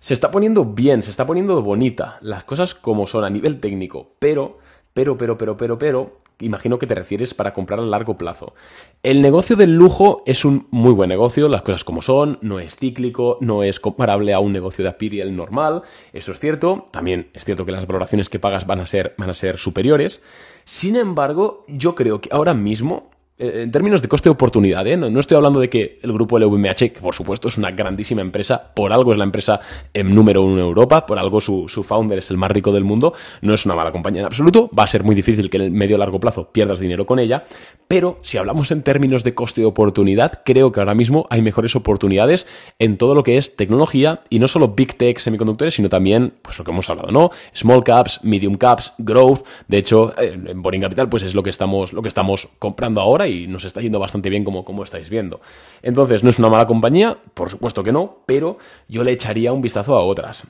se 0.05 0.13
está 0.13 0.29
poniendo 0.29 0.65
bien, 0.65 1.01
se 1.01 1.09
está 1.09 1.25
poniendo 1.25 1.59
bonita, 1.63 2.19
las 2.21 2.43
cosas 2.43 2.75
como 2.75 3.07
son 3.07 3.23
a 3.23 3.29
nivel 3.31 3.59
técnico, 3.59 4.11
pero, 4.19 4.59
pero, 4.93 5.17
pero, 5.17 5.35
pero, 5.35 5.57
pero, 5.57 5.79
pero, 5.79 6.17
imagino 6.41 6.77
que 6.77 6.85
te 6.85 6.93
refieres 6.93 7.33
para 7.33 7.53
comprar 7.53 7.79
a 7.79 7.83
largo 7.83 8.15
plazo. 8.15 8.53
El 9.01 9.23
negocio 9.23 9.55
del 9.55 9.73
lujo 9.73 10.21
es 10.27 10.45
un 10.45 10.67
muy 10.69 10.91
buen 10.93 11.09
negocio, 11.09 11.47
las 11.47 11.63
cosas 11.63 11.83
como 11.83 12.03
son, 12.03 12.37
no 12.43 12.59
es 12.59 12.75
cíclico, 12.75 13.39
no 13.41 13.63
es 13.63 13.79
comparable 13.79 14.35
a 14.35 14.39
un 14.39 14.53
negocio 14.53 14.83
de 14.83 14.91
Apiriel 14.91 15.35
normal, 15.35 15.81
eso 16.13 16.33
es 16.33 16.39
cierto, 16.39 16.85
también 16.91 17.31
es 17.33 17.43
cierto 17.43 17.65
que 17.65 17.71
las 17.71 17.87
valoraciones 17.87 18.29
que 18.29 18.37
pagas 18.37 18.67
van 18.67 18.81
a 18.81 18.85
ser, 18.85 19.15
van 19.17 19.31
a 19.31 19.33
ser 19.33 19.57
superiores. 19.57 20.21
Sin 20.65 20.97
embargo, 20.97 21.63
yo 21.67 21.95
creo 21.95 22.21
que 22.21 22.29
ahora 22.31 22.53
mismo 22.53 23.09
en 23.37 23.69
términos 23.69 24.01
de 24.01 24.07
coste 24.07 24.29
de 24.29 24.31
oportunidad, 24.31 24.87
¿eh? 24.87 24.95
no, 24.95 25.19
estoy 25.19 25.35
hablando 25.35 25.59
de 25.59 25.69
que 25.69 25.99
el 26.01 26.13
grupo 26.13 26.39
LVMH, 26.39 26.93
que 26.93 26.99
por 27.01 27.13
supuesto 27.13 27.49
es 27.49 27.57
una 27.57 27.71
grandísima 27.71 28.21
empresa, 28.21 28.71
por 28.73 28.93
algo 28.93 29.11
es 29.11 29.17
la 29.17 29.25
empresa 29.25 29.59
en 29.93 30.15
número 30.15 30.41
uno 30.41 30.53
en 30.53 30.59
Europa, 30.59 31.05
por 31.05 31.19
algo 31.19 31.41
su, 31.41 31.67
su, 31.67 31.83
founder 31.83 32.19
es 32.19 32.31
el 32.31 32.37
más 32.37 32.49
rico 32.49 32.71
del 32.71 32.85
mundo, 32.85 33.13
no 33.41 33.53
es 33.53 33.65
una 33.65 33.75
mala 33.75 33.91
compañía 33.91 34.21
en 34.21 34.27
absoluto, 34.27 34.69
va 34.77 34.83
a 34.83 34.87
ser 34.87 35.03
muy 35.03 35.15
difícil 35.15 35.49
que 35.49 35.57
en 35.57 35.63
el 35.63 35.71
medio 35.71 35.97
largo 35.97 36.17
plazo 36.17 36.49
pierdas 36.53 36.79
dinero 36.79 37.05
con 37.05 37.19
ella, 37.19 37.43
pero 37.89 38.19
si 38.21 38.37
hablamos 38.37 38.71
en 38.71 38.83
términos 38.83 39.25
de 39.25 39.35
coste 39.35 39.59
de 39.59 39.67
oportunidad, 39.67 40.41
creo 40.45 40.71
que 40.71 40.79
ahora 40.79 40.95
mismo 40.95 41.27
hay 41.29 41.41
mejores 41.41 41.75
oportunidades 41.75 42.47
en 42.79 42.97
todo 42.97 43.15
lo 43.15 43.23
que 43.23 43.37
es 43.37 43.57
tecnología 43.57 44.21
y 44.29 44.39
no 44.39 44.47
solo 44.47 44.69
big 44.69 44.95
tech 44.95 45.19
semiconductores, 45.19 45.73
sino 45.73 45.89
también, 45.89 46.35
pues 46.41 46.57
lo 46.57 46.63
que 46.63 46.71
hemos 46.71 46.89
hablado, 46.89 47.11
¿no? 47.11 47.31
Small 47.53 47.83
caps, 47.83 48.21
medium 48.23 48.55
caps, 48.55 48.93
growth, 48.97 49.45
de 49.67 49.77
hecho, 49.77 50.13
en 50.17 50.61
Boring 50.61 50.81
Capital, 50.81 51.09
pues 51.09 51.23
es 51.23 51.35
lo 51.35 51.43
que 51.43 51.49
estamos, 51.49 51.91
lo 51.91 52.01
que 52.01 52.07
estamos 52.07 52.47
comprando 52.59 53.01
ahora 53.01 53.24
y 53.27 53.47
nos 53.47 53.65
está 53.65 53.81
yendo 53.81 53.99
bastante 53.99 54.29
bien 54.29 54.43
como, 54.43 54.63
como 54.63 54.83
estáis 54.83 55.09
viendo. 55.09 55.41
Entonces, 55.81 56.23
no 56.23 56.29
es 56.29 56.39
una 56.39 56.49
mala 56.49 56.65
compañía, 56.65 57.17
por 57.33 57.49
supuesto 57.49 57.83
que 57.83 57.91
no, 57.91 58.19
pero 58.25 58.57
yo 58.87 59.03
le 59.03 59.11
echaría 59.11 59.53
un 59.53 59.61
vistazo 59.61 59.95
a 59.95 60.03
otras. 60.03 60.47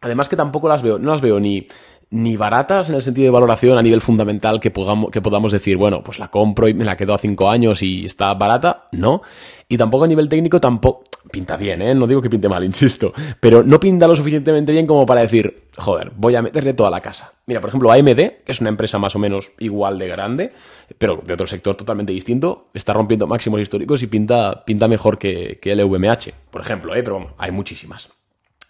Además 0.00 0.28
que 0.28 0.36
tampoco 0.36 0.68
las 0.68 0.82
veo, 0.82 0.98
no 0.98 1.10
las 1.10 1.20
veo 1.20 1.40
ni, 1.40 1.66
ni 2.10 2.36
baratas 2.36 2.88
en 2.88 2.94
el 2.94 3.02
sentido 3.02 3.26
de 3.26 3.30
valoración 3.30 3.76
a 3.76 3.82
nivel 3.82 4.00
fundamental 4.00 4.60
que 4.60 4.70
podamos, 4.70 5.10
que 5.10 5.20
podamos 5.20 5.52
decir, 5.52 5.76
bueno, 5.76 6.02
pues 6.02 6.18
la 6.18 6.28
compro 6.28 6.68
y 6.68 6.74
me 6.74 6.84
la 6.84 6.96
quedo 6.96 7.14
a 7.14 7.18
cinco 7.18 7.50
años 7.50 7.82
y 7.82 8.06
está 8.06 8.32
barata, 8.34 8.88
no. 8.92 9.22
Y 9.68 9.76
tampoco 9.76 10.04
a 10.04 10.08
nivel 10.08 10.28
técnico 10.28 10.58
tampoco, 10.58 11.04
pinta 11.30 11.58
bien, 11.58 11.82
¿eh? 11.82 11.94
No 11.94 12.06
digo 12.06 12.22
que 12.22 12.30
pinte 12.30 12.48
mal, 12.48 12.64
insisto, 12.64 13.12
pero 13.40 13.62
no 13.62 13.78
pinta 13.78 14.08
lo 14.08 14.16
suficientemente 14.16 14.72
bien 14.72 14.86
como 14.86 15.04
para 15.04 15.20
decir, 15.20 15.64
joder, 15.76 16.12
voy 16.16 16.34
a 16.34 16.40
meterle 16.40 16.72
toda 16.72 16.90
la 16.90 17.00
casa. 17.00 17.32
Mira, 17.44 17.60
por 17.60 17.68
ejemplo, 17.68 17.92
AMD, 17.92 18.16
que 18.16 18.42
es 18.46 18.60
una 18.62 18.70
empresa 18.70 18.98
más 18.98 19.14
o 19.14 19.18
menos 19.18 19.52
igual 19.58 19.98
de 19.98 20.08
grande, 20.08 20.52
pero 20.96 21.20
de 21.22 21.34
otro 21.34 21.46
sector 21.46 21.74
totalmente 21.74 22.12
distinto, 22.12 22.68
está 22.72 22.94
rompiendo 22.94 23.26
máximos 23.26 23.60
históricos 23.60 24.02
y 24.02 24.06
pinta, 24.06 24.64
pinta 24.64 24.88
mejor 24.88 25.18
que, 25.18 25.58
que 25.60 25.72
el 25.72 25.84
VMH, 25.84 26.32
por 26.50 26.62
ejemplo, 26.62 26.94
¿eh? 26.94 27.02
Pero 27.02 27.18
bueno, 27.18 27.34
hay 27.36 27.50
muchísimas. 27.50 28.08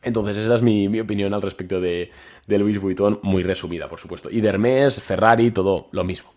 Entonces, 0.03 0.37
esa 0.37 0.55
es 0.55 0.63
mi, 0.63 1.01
opinión 1.01 1.35
al 1.35 1.43
respecto 1.43 1.81
de, 1.81 2.11
de 2.49 2.59
Louis 2.59 2.81
Vuitton, 2.81 3.21
muy 3.23 3.43
resumida, 3.43 3.89
por 3.89 4.01
supuesto. 4.01 4.31
Y 4.31 4.41
de 4.41 4.51
Ferrari, 5.01 5.51
todo 5.51 5.89
lo 5.93 6.03
mismo. 6.03 6.31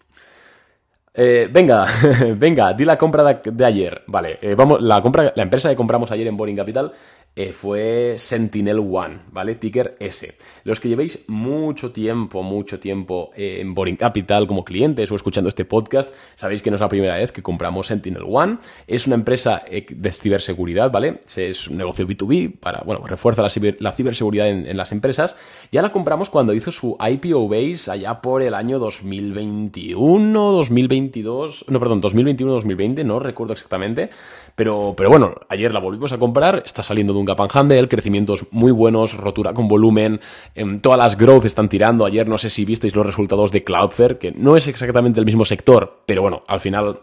Eh, 1.14 1.50
venga, 1.52 1.86
venga, 2.38 2.74
di 2.74 2.86
la 2.86 2.98
compra 2.98 3.42
de, 3.44 3.66
ayer. 3.66 4.04
Vale, 4.08 4.38
eh, 4.42 4.56
vamos, 4.56 4.82
la 4.82 5.02
compra, 5.02 5.34
la 5.36 5.44
empresa 5.44 5.70
que 5.70 5.76
compramos 5.76 6.12
ayer 6.12 6.28
en 6.28 6.38
Boring 6.38 6.56
Capital 6.56 6.92
eh, 7.34 7.54
fue 7.54 8.16
Sentinel 8.18 8.80
One, 8.80 9.22
¿vale? 9.32 9.56
Ticker 9.56 9.96
S. 10.00 10.36
Los 10.66 10.82
que 10.82 10.90
llevéis 10.90 11.24
mucho 11.30 11.94
tiempo, 11.94 12.44
mucho 12.44 12.78
tiempo 12.80 13.32
en 13.36 13.74
Boring 13.74 13.96
Capital 13.96 14.48
como 14.48 14.66
clientes 14.66 15.10
o 15.10 15.16
escuchando 15.16 15.48
este 15.48 15.64
podcast, 15.64 16.14
sabéis 16.36 16.62
que 16.62 16.70
no 16.70 16.76
es 16.76 16.82
la 16.82 16.90
primera 16.90 17.16
vez 17.16 17.32
que 17.32 17.42
compramos 17.42 17.88
Sentinel 17.88 18.24
One. 18.28 18.58
Es 18.86 19.08
una 19.08 19.16
empresa 19.16 19.64
eh, 19.66 19.86
de 19.90 20.12
ciberseguridad, 20.12 20.92
¿vale? 20.92 21.22
Es 21.38 21.70
un 21.70 21.78
negocio 21.78 22.06
B2B 22.06 22.60
para, 22.60 22.82
bueno, 22.82 23.08
refuerza 23.08 23.42
la, 23.42 23.50
ciberseguridad 23.50 24.50
en, 24.50 24.76
las 24.76 24.92
empresas. 24.92 25.38
Ya 25.72 25.82
la 25.82 25.94
compramos 25.94 26.30
cuando 26.30 26.54
hizo 26.54 26.72
su 26.74 26.98
IPO 27.00 27.48
base 27.48 27.90
allá 27.90 28.22
por 28.22 28.42
el 28.42 28.54
año 28.54 28.78
2021, 28.78 30.52
2022, 30.52 31.66
no, 31.70 31.80
perdón, 31.80 32.02
2021-2020, 32.02 33.06
no 33.06 33.20
recuerdo 33.20 33.54
exactamente. 33.54 34.10
Pero, 34.56 34.94
pero 34.98 35.10
bueno, 35.10 35.36
ayer 35.48 35.74
la 35.74 35.80
volvimos 35.80 36.12
a 36.12 36.20
comprar, 36.20 36.62
está 36.66 36.84
saliendo 36.84 37.14
de 37.14 37.20
un 37.20 37.21
gap 37.26 37.40
and 37.42 37.52
handle, 37.54 37.88
crecimientos 37.88 38.46
muy 38.52 38.72
buenos, 38.72 39.16
rotura 39.16 39.54
con 39.54 39.68
volumen, 39.68 40.20
em, 40.56 40.80
todas 40.80 40.98
las 40.98 41.18
growth 41.18 41.46
están 41.46 41.70
tirando. 41.70 42.06
Ayer 42.06 42.28
no 42.28 42.38
sé 42.38 42.50
si 42.50 42.66
visteis 42.66 42.96
los 42.96 43.06
resultados 43.06 43.52
de 43.52 43.64
Cloudflare, 43.64 44.18
que 44.18 44.32
no 44.32 44.58
es 44.58 44.68
exactamente 44.68 45.20
el 45.20 45.26
mismo 45.26 45.46
sector, 45.46 46.02
pero 46.06 46.22
bueno, 46.22 46.44
al 46.48 46.60
final 46.60 47.00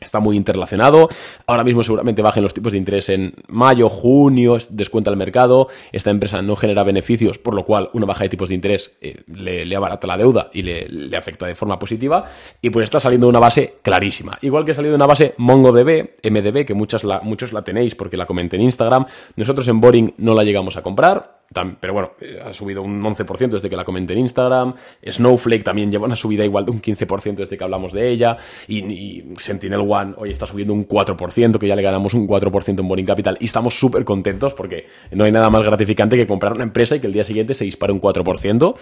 Está 0.00 0.20
muy 0.20 0.36
interrelacionado. 0.36 1.08
Ahora 1.46 1.64
mismo 1.64 1.82
seguramente 1.82 2.22
bajen 2.22 2.42
los 2.42 2.54
tipos 2.54 2.72
de 2.72 2.78
interés 2.78 3.08
en 3.08 3.34
mayo, 3.48 3.88
junio, 3.88 4.58
descuenta 4.70 5.10
el 5.10 5.16
mercado. 5.16 5.68
Esta 5.92 6.10
empresa 6.10 6.40
no 6.42 6.56
genera 6.56 6.84
beneficios, 6.84 7.38
por 7.38 7.54
lo 7.54 7.64
cual 7.64 7.90
una 7.92 8.06
baja 8.06 8.24
de 8.24 8.30
tipos 8.30 8.48
de 8.48 8.54
interés 8.54 8.92
eh, 9.00 9.22
le, 9.26 9.74
abarata 9.74 10.06
la 10.06 10.16
deuda 10.16 10.50
y 10.52 10.62
le, 10.62 11.16
afecta 11.16 11.46
de 11.46 11.54
forma 11.54 11.78
positiva. 11.78 12.24
Y 12.62 12.70
pues 12.70 12.84
está 12.84 13.00
saliendo 13.00 13.26
de 13.26 13.30
una 13.30 13.40
base 13.40 13.76
clarísima. 13.82 14.38
Igual 14.42 14.64
que 14.64 14.70
ha 14.70 14.74
salido 14.74 14.92
de 14.92 14.96
una 14.96 15.06
base 15.06 15.34
MongoDB, 15.36 16.10
MDB, 16.22 16.64
que 16.64 16.74
muchas 16.74 17.04
muchos 17.22 17.52
la 17.52 17.62
tenéis 17.62 17.94
porque 17.94 18.16
la 18.16 18.26
comenté 18.26 18.56
en 18.56 18.62
Instagram. 18.62 19.06
Nosotros 19.36 19.66
en 19.68 19.80
Boring 19.80 20.14
no 20.18 20.34
la 20.34 20.44
llegamos 20.44 20.76
a 20.76 20.82
comprar 20.82 21.37
pero 21.80 21.92
bueno, 21.94 22.12
eh, 22.20 22.40
ha 22.44 22.52
subido 22.52 22.82
un 22.82 23.02
11% 23.02 23.48
desde 23.48 23.70
que 23.70 23.76
la 23.76 23.84
comenté 23.84 24.12
en 24.12 24.20
Instagram. 24.20 24.74
Snowflake 25.02 25.64
también 25.64 25.90
lleva 25.90 26.04
una 26.04 26.16
subida 26.16 26.44
igual 26.44 26.66
de 26.66 26.72
un 26.72 26.82
15% 26.82 27.36
desde 27.36 27.56
que 27.56 27.64
hablamos 27.64 27.92
de 27.92 28.08
ella. 28.08 28.36
Y, 28.66 29.24
Sentinel 29.38 29.80
One 29.80 30.14
hoy 30.16 30.30
está 30.30 30.46
subiendo 30.46 30.74
un 30.74 30.86
4%, 30.86 31.58
que 31.58 31.66
ya 31.66 31.74
le 31.74 31.82
ganamos 31.82 32.12
un 32.12 32.28
4% 32.28 32.80
en 32.80 32.88
Boring 32.88 33.06
Capital. 33.06 33.38
Y 33.40 33.46
estamos 33.46 33.78
súper 33.78 34.04
contentos 34.04 34.52
porque 34.52 34.86
no 35.12 35.24
hay 35.24 35.32
nada 35.32 35.48
más 35.48 35.62
gratificante 35.62 36.16
que 36.16 36.26
comprar 36.26 36.52
una 36.52 36.64
empresa 36.64 36.96
y 36.96 37.00
que 37.00 37.06
el 37.06 37.12
día 37.12 37.24
siguiente 37.24 37.54
se 37.54 37.64
dispare 37.64 37.92
un 37.92 38.00
4%. 38.00 38.74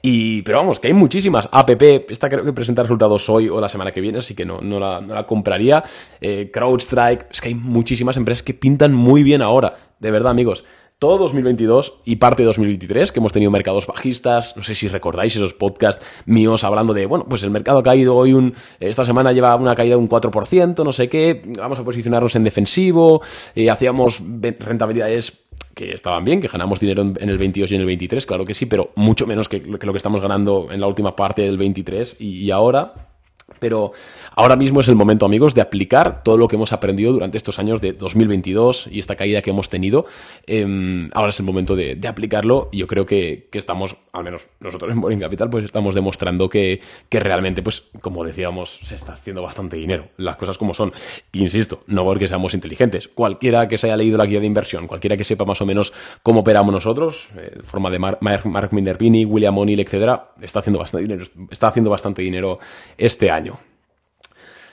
Y, 0.00 0.42
pero 0.42 0.58
vamos, 0.58 0.80
que 0.80 0.88
hay 0.88 0.94
muchísimas. 0.94 1.48
APP, 1.52 2.10
esta 2.10 2.30
creo 2.30 2.44
que 2.44 2.54
presenta 2.54 2.82
resultados 2.82 3.28
hoy 3.28 3.50
o 3.50 3.60
la 3.60 3.68
semana 3.68 3.92
que 3.92 4.00
viene, 4.00 4.18
así 4.18 4.34
que 4.34 4.46
no, 4.46 4.60
no, 4.62 4.80
la, 4.80 5.26
compraría. 5.26 5.84
Eh, 6.20 6.50
CrowdStrike, 6.50 7.26
es 7.30 7.40
que 7.40 7.48
hay 7.48 7.54
muchísimas 7.54 8.16
empresas 8.16 8.42
que 8.42 8.54
pintan 8.54 8.94
muy 8.94 9.22
bien 9.22 9.42
ahora. 9.42 9.76
De 10.00 10.10
verdad, 10.10 10.30
amigos 10.30 10.64
todo 10.98 11.18
2022 11.18 12.00
y 12.04 12.16
parte 12.16 12.42
de 12.42 12.46
2023, 12.46 13.12
que 13.12 13.20
hemos 13.20 13.32
tenido 13.32 13.50
mercados 13.50 13.86
bajistas. 13.86 14.56
No 14.56 14.62
sé 14.62 14.74
si 14.74 14.88
recordáis 14.88 15.36
esos 15.36 15.54
podcasts 15.54 16.04
míos 16.26 16.64
hablando 16.64 16.94
de, 16.94 17.06
bueno, 17.06 17.26
pues 17.28 17.42
el 17.42 17.50
mercado 17.50 17.78
ha 17.78 17.82
caído 17.82 18.14
hoy 18.14 18.32
un. 18.32 18.54
Esta 18.80 19.04
semana 19.04 19.32
lleva 19.32 19.54
una 19.56 19.74
caída 19.74 19.96
de 19.96 20.00
un 20.00 20.08
4%, 20.08 20.84
no 20.84 20.92
sé 20.92 21.08
qué. 21.08 21.42
Vamos 21.58 21.78
a 21.78 21.84
posicionarnos 21.84 22.34
en 22.36 22.44
defensivo. 22.44 23.22
Eh, 23.54 23.70
hacíamos 23.70 24.22
rentabilidades 24.60 25.44
que 25.74 25.92
estaban 25.92 26.24
bien, 26.24 26.40
que 26.40 26.48
ganamos 26.48 26.80
dinero 26.80 27.02
en 27.02 27.28
el 27.28 27.36
22 27.36 27.72
y 27.72 27.74
en 27.74 27.80
el 27.80 27.86
23, 27.86 28.26
claro 28.26 28.44
que 28.44 28.54
sí, 28.54 28.66
pero 28.66 28.92
mucho 28.94 29.26
menos 29.26 29.48
que 29.48 29.58
lo 29.58 29.78
que 29.78 29.96
estamos 29.96 30.20
ganando 30.20 30.68
en 30.70 30.80
la 30.80 30.86
última 30.86 31.16
parte 31.16 31.42
del 31.42 31.58
23 31.58 32.20
y 32.20 32.50
ahora 32.52 33.13
pero 33.58 33.92
ahora 34.34 34.56
mismo 34.56 34.80
es 34.80 34.88
el 34.88 34.94
momento, 34.94 35.26
amigos, 35.26 35.54
de 35.54 35.60
aplicar 35.60 36.22
todo 36.22 36.36
lo 36.36 36.48
que 36.48 36.56
hemos 36.56 36.72
aprendido 36.72 37.12
durante 37.12 37.38
estos 37.38 37.58
años 37.58 37.80
de 37.80 37.92
2022 37.92 38.88
y 38.90 38.98
esta 38.98 39.16
caída 39.16 39.42
que 39.42 39.50
hemos 39.50 39.68
tenido. 39.68 40.06
Em, 40.46 41.10
ahora 41.14 41.30
es 41.30 41.40
el 41.40 41.46
momento 41.46 41.76
de, 41.76 41.98
aplicarlo 42.06 42.68
y 42.70 42.78
yo 42.78 42.86
creo 42.86 43.06
que, 43.06 43.48
estamos, 43.52 43.96
al 44.12 44.24
menos 44.24 44.46
nosotros 44.60 44.92
en 44.92 45.00
Boring 45.00 45.20
Capital, 45.20 45.50
pues 45.50 45.64
estamos 45.64 45.94
demostrando 45.94 46.48
que, 46.48 46.80
realmente, 47.10 47.62
pues 47.62 47.90
como 48.00 48.24
decíamos, 48.24 48.80
se 48.82 48.94
está 48.94 49.14
haciendo 49.14 49.42
bastante 49.42 49.76
dinero. 49.76 50.08
Las 50.16 50.36
cosas 50.36 50.58
como 50.58 50.74
son. 50.74 50.92
Insisto, 51.32 51.80
no 51.86 52.04
porque 52.04 52.28
seamos 52.28 52.54
inteligentes. 52.54 53.08
Cualquiera 53.08 53.66
que 53.68 53.78
se 53.78 53.86
haya 53.86 53.96
leído 53.96 54.18
la 54.18 54.26
guía 54.26 54.40
de 54.40 54.46
inversión, 54.46 54.86
cualquiera 54.86 55.16
que 55.16 55.24
sepa 55.24 55.44
más 55.44 55.60
o 55.60 55.66
menos 55.66 55.92
cómo 56.22 56.40
operamos 56.40 56.72
nosotros, 56.72 57.30
eh, 57.38 57.60
forma 57.62 57.90
de 57.90 57.98
Mark 57.98 58.68
Minervini, 58.72 59.24
William 59.24 59.56
O'Neill, 59.56 59.80
etcétera, 59.80 60.32
está 60.40 60.58
haciendo 60.58 60.78
bastante 60.78 61.02
dinero, 61.02 61.24
está 61.50 61.68
haciendo 61.68 61.90
bastante 61.90 62.22
dinero 62.22 62.58
este 62.98 63.30
año. 63.30 63.33
Яню. 63.34 63.58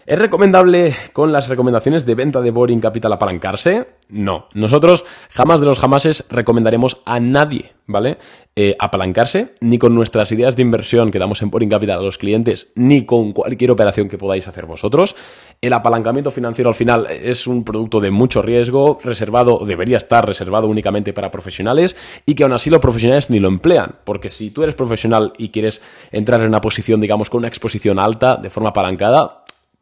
¿Es 0.06 0.18
recomendable 0.18 0.96
con 1.14 1.32
las 1.32 1.48
recomendaciones 1.48 2.06
de 2.06 2.16
venta 2.16 2.42
de 2.42 2.50
Boring 2.50 2.80
Capital 2.80 3.14
apalancarse? 3.14 3.88
No. 4.10 4.48
Nosotros 4.54 5.06
jamás 5.30 5.60
de 5.60 5.68
los 5.68 5.80
jamases 5.80 6.26
recomendaremos 6.30 7.02
a 7.06 7.20
nadie, 7.20 7.74
¿vale? 7.86 8.18
Eh, 8.56 8.76
apalancarse, 8.80 9.54
ni 9.62 9.78
con 9.78 9.96
nuestras 9.96 10.32
ideas 10.32 10.56
de 10.56 10.64
inversión 10.64 11.12
que 11.12 11.20
damos 11.20 11.42
en 11.42 11.52
Boring 11.52 11.70
Capital 11.70 12.00
a 12.00 12.02
los 12.02 12.18
clientes, 12.18 12.72
ni 12.76 13.06
con 13.06 13.32
cualquier 13.32 13.72
operación 13.72 14.10
que 14.10 14.18
podáis 14.18 14.48
hacer 14.48 14.66
vosotros. 14.66 15.16
El 15.62 15.72
apalancamiento 15.72 16.32
financiero 16.32 16.70
al 16.70 16.76
final 16.76 17.08
es 17.08 17.48
un 17.48 17.64
producto 17.64 18.02
de 18.02 18.12
mucho 18.12 18.42
riesgo, 18.42 19.00
reservado, 19.04 19.60
debería 19.66 19.98
estar 19.98 20.26
reservado 20.26 20.68
únicamente 20.68 21.14
para 21.14 21.32
profesionales 21.32 21.96
y 22.26 22.34
que 22.34 22.44
aún 22.44 22.54
así 22.54 22.70
los 22.70 22.82
profesionales 22.82 23.30
ni 23.30 23.40
lo 23.40 23.48
emplean. 23.48 23.96
Porque 24.04 24.30
si 24.30 24.50
tú 24.50 24.64
eres 24.64 24.76
profesional 24.76 25.32
y 25.38 25.50
quieres 25.50 25.82
entrar 26.12 26.42
en 26.42 26.48
una 26.48 26.60
posición, 26.60 27.00
digamos, 27.00 27.30
con 27.30 27.40
una 27.40 27.48
exposición 27.48 28.00
alta 28.00 28.36
de 28.36 28.50
forma 28.50 28.70
apalancada, 28.70 29.41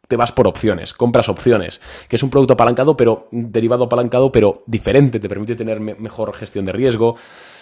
te 0.10 0.18
vas 0.18 0.32
por 0.32 0.48
opciones, 0.48 0.92
compras 0.92 1.30
opciones, 1.30 1.80
que 2.10 2.16
es 2.16 2.24
un 2.24 2.32
producto 2.32 2.54
apalancado, 2.54 2.98
pero 2.98 3.28
derivado 3.32 3.84
apalancado, 3.86 4.32
pero 4.32 4.64
diferente, 4.66 5.20
te 5.20 5.30
permite 5.30 5.56
tener 5.56 5.80
mejor 5.80 6.34
gestión 6.34 6.66
de 6.66 6.72
riesgo. 6.72 7.16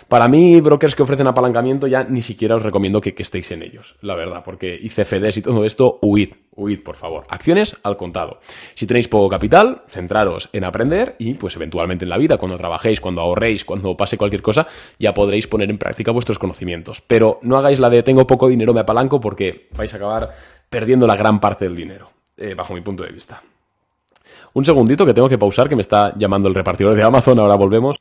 Para 0.08 0.30
mí, 0.30 0.62
brokers 0.62 0.96
que 0.96 1.04
ofrecen 1.04 1.28
apalancamiento 1.28 1.88
ya 1.88 2.06
ni 2.06 2.22
siquiera 2.22 2.56
os 2.56 2.64
recomiendo 2.64 3.02
que, 3.02 3.14
estéis 3.18 3.52
en 3.52 3.64
ellos, 3.64 3.98
la 4.02 4.16
verdad, 4.16 4.44
porque 4.46 4.80
ICFDs 4.82 5.38
y 5.38 5.42
todo 5.42 5.66
esto, 5.66 6.00
huid, 6.02 6.30
huid, 6.56 6.84
por 6.84 6.96
favor. 6.96 7.26
Acciones 7.28 7.76
al 7.84 7.98
contado. 7.98 8.40
Si 8.76 8.88
tenéis 8.88 9.10
poco 9.10 9.28
capital, 9.28 9.82
centraros 9.88 10.50
en 10.54 10.64
aprender 10.64 11.18
y 11.20 11.34
pues 11.34 11.58
eventualmente 11.58 12.06
en 12.06 12.10
la 12.10 12.18
vida, 12.18 12.38
cuando 12.38 12.58
trabajéis, 12.58 13.02
cuando 13.02 13.20
ahorréis, 13.20 13.66
cuando 13.66 13.98
pase 13.98 14.18
cualquier 14.18 14.42
cosa, 14.42 14.68
ya 14.98 15.14
podréis 15.14 15.48
poner 15.48 15.70
en 15.70 15.78
práctica 15.78 16.14
vuestros 16.14 16.40
conocimientos. 16.40 17.02
Pero 17.02 17.40
no 17.42 17.58
hagáis 17.58 17.82
la 17.82 17.90
de 17.90 18.04
tengo 18.04 18.26
poco 18.26 18.48
dinero, 18.48 18.74
me 18.74 18.80
apalanco, 18.80 19.20
porque 19.20 19.68
vais 19.76 19.94
a 19.94 19.98
acabar 19.98 20.30
perdiendo 20.70 21.06
la 21.08 21.18
gran 21.18 21.42
parte 21.42 21.66
del 21.66 21.76
dinero. 21.76 22.17
Eh, 22.38 22.54
bajo 22.54 22.74
mi 22.74 22.82
punto 22.82 23.04
de 23.04 23.12
vista. 23.12 23.42
Un 24.54 24.64
segundito 24.64 25.06
que 25.06 25.14
tengo 25.14 25.28
que 25.28 25.38
pausar, 25.38 25.68
que 25.68 25.76
me 25.76 25.82
está 25.82 26.14
llamando 26.18 26.48
el 26.48 26.56
repartidor 26.56 26.96
de 26.96 27.04
Amazon, 27.04 27.40
ahora 27.40 27.56
volvemos. 27.56 28.00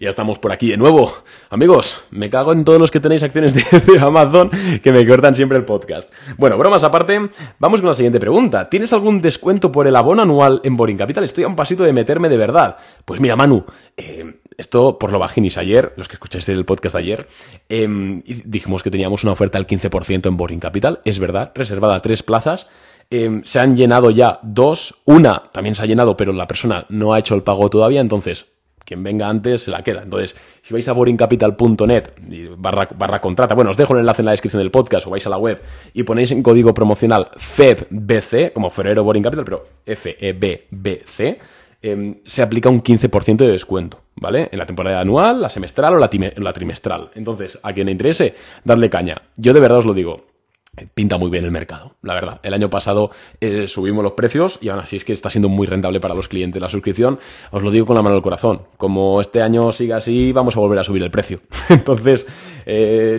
Ya 0.00 0.10
estamos 0.10 0.38
por 0.40 0.50
aquí 0.50 0.68
de 0.68 0.76
nuevo. 0.76 1.12
Amigos, 1.50 2.02
me 2.10 2.28
cago 2.28 2.52
en 2.52 2.64
todos 2.64 2.80
los 2.80 2.90
que 2.90 2.98
tenéis 2.98 3.22
acciones 3.22 3.54
de, 3.86 4.00
Amazon 4.00 4.50
que 4.82 4.90
me 4.90 5.06
cortan 5.06 5.36
siempre 5.36 5.58
el 5.58 5.64
podcast. 5.64 6.12
Bueno, 6.36 6.58
bromas 6.58 6.82
aparte, 6.82 7.30
vamos 7.60 7.80
con 7.80 7.88
la 7.88 7.94
siguiente 7.94 8.18
pregunta. 8.18 8.68
¿Tienes 8.68 8.92
algún 8.92 9.22
descuento 9.22 9.70
por 9.70 9.86
el 9.86 9.94
abono 9.94 10.22
anual 10.22 10.60
en 10.64 10.76
Boring 10.76 10.96
Capital? 10.96 11.22
Estoy 11.22 11.44
a 11.44 11.48
un 11.48 11.54
pasito 11.54 11.84
de 11.84 11.92
meterme 11.92 12.28
de 12.28 12.36
verdad. 12.36 12.78
Pues 13.04 13.20
mira, 13.20 13.36
Manu, 13.36 13.64
eh, 13.96 14.40
esto 14.56 14.98
por 14.98 15.12
lo 15.12 15.20
bajinis 15.20 15.56
ayer, 15.56 15.92
los 15.96 16.08
que 16.08 16.14
escucháis 16.14 16.48
el 16.48 16.64
podcast 16.64 16.96
ayer, 16.96 17.28
em, 17.68 18.22
dijimos 18.26 18.82
que 18.82 18.90
teníamos 18.90 19.22
una 19.22 19.32
oferta 19.32 19.58
del 19.58 19.68
15% 19.68 20.28
en 20.28 20.36
Boring 20.36 20.58
Capital. 20.58 21.00
Es 21.04 21.20
verdad, 21.20 21.52
reservada 21.54 21.94
a 21.94 22.02
tres 22.02 22.24
plazas. 22.24 22.68
Em, 23.12 23.42
se 23.44 23.60
han 23.60 23.76
llenado 23.76 24.10
ya 24.10 24.40
dos. 24.42 24.94
Una 25.04 25.42
también 25.52 25.74
se 25.74 25.82
ha 25.82 25.86
llenado, 25.86 26.16
pero 26.16 26.32
la 26.32 26.46
persona 26.48 26.86
no 26.88 27.12
ha 27.12 27.18
hecho 27.18 27.34
el 27.34 27.42
pago 27.42 27.68
todavía, 27.68 28.00
entonces 28.00 28.50
quien 28.86 29.02
venga 29.02 29.28
antes 29.28 29.64
se 29.64 29.70
la 29.70 29.82
queda. 29.82 30.02
Entonces, 30.02 30.34
si 30.62 30.72
vais 30.72 30.88
a 30.88 30.92
boringcapital.net 30.92 32.04
barra, 32.56 32.88
barra 32.96 33.20
contrata, 33.20 33.54
bueno, 33.54 33.70
os 33.70 33.76
dejo 33.76 33.92
el 33.92 34.00
enlace 34.00 34.22
en 34.22 34.26
la 34.26 34.30
descripción 34.30 34.62
del 34.62 34.70
podcast 34.70 35.06
o 35.06 35.10
vais 35.10 35.26
a 35.26 35.30
la 35.30 35.36
web 35.36 35.60
y 35.92 36.04
ponéis 36.04 36.32
en 36.32 36.42
código 36.42 36.72
promocional 36.72 37.28
FEBBC, 37.36 38.54
como 38.54 38.70
Ferrero 38.70 39.04
Boring 39.04 39.22
Capital, 39.22 39.44
pero 39.44 39.66
F-E-B-B-C, 39.84 41.38
em, 41.82 42.16
se 42.24 42.42
aplica 42.42 42.70
un 42.70 42.82
15% 42.82 43.44
de 43.44 43.52
descuento, 43.52 44.00
¿vale? 44.16 44.48
En 44.50 44.58
la 44.58 44.64
temporada 44.64 45.00
anual, 45.00 45.42
la 45.42 45.50
semestral 45.50 45.94
o 45.94 45.98
la, 45.98 46.08
la 46.36 46.52
trimestral. 46.54 47.10
Entonces, 47.14 47.58
a 47.62 47.74
quien 47.74 47.86
le 47.86 47.92
interese, 47.92 48.34
darle 48.64 48.88
caña. 48.88 49.16
Yo 49.36 49.52
de 49.52 49.60
verdad 49.60 49.78
os 49.78 49.84
lo 49.84 49.92
digo, 49.92 50.31
pinta 50.94 51.18
muy 51.18 51.30
bien 51.30 51.44
el 51.44 51.50
mercado, 51.50 51.96
la 52.02 52.14
verdad. 52.14 52.40
El 52.42 52.54
año 52.54 52.70
pasado 52.70 53.10
eh, 53.40 53.68
subimos 53.68 54.02
los 54.02 54.12
precios 54.12 54.58
y 54.62 54.70
aún 54.70 54.80
así 54.80 54.96
es 54.96 55.04
que 55.04 55.12
está 55.12 55.28
siendo 55.28 55.50
muy 55.50 55.66
rentable 55.66 56.00
para 56.00 56.14
los 56.14 56.28
clientes 56.28 56.62
la 56.62 56.68
suscripción. 56.70 57.18
Os 57.50 57.62
lo 57.62 57.70
digo 57.70 57.84
con 57.84 57.96
la 57.96 58.02
mano 58.02 58.16
al 58.16 58.22
corazón. 58.22 58.62
Como 58.78 59.20
este 59.20 59.42
año 59.42 59.70
siga 59.72 59.96
así, 59.96 60.32
vamos 60.32 60.56
a 60.56 60.60
volver 60.60 60.78
a 60.78 60.84
subir 60.84 61.02
el 61.02 61.10
precio. 61.10 61.40
Entonces, 61.68 62.26
eh, 62.64 63.18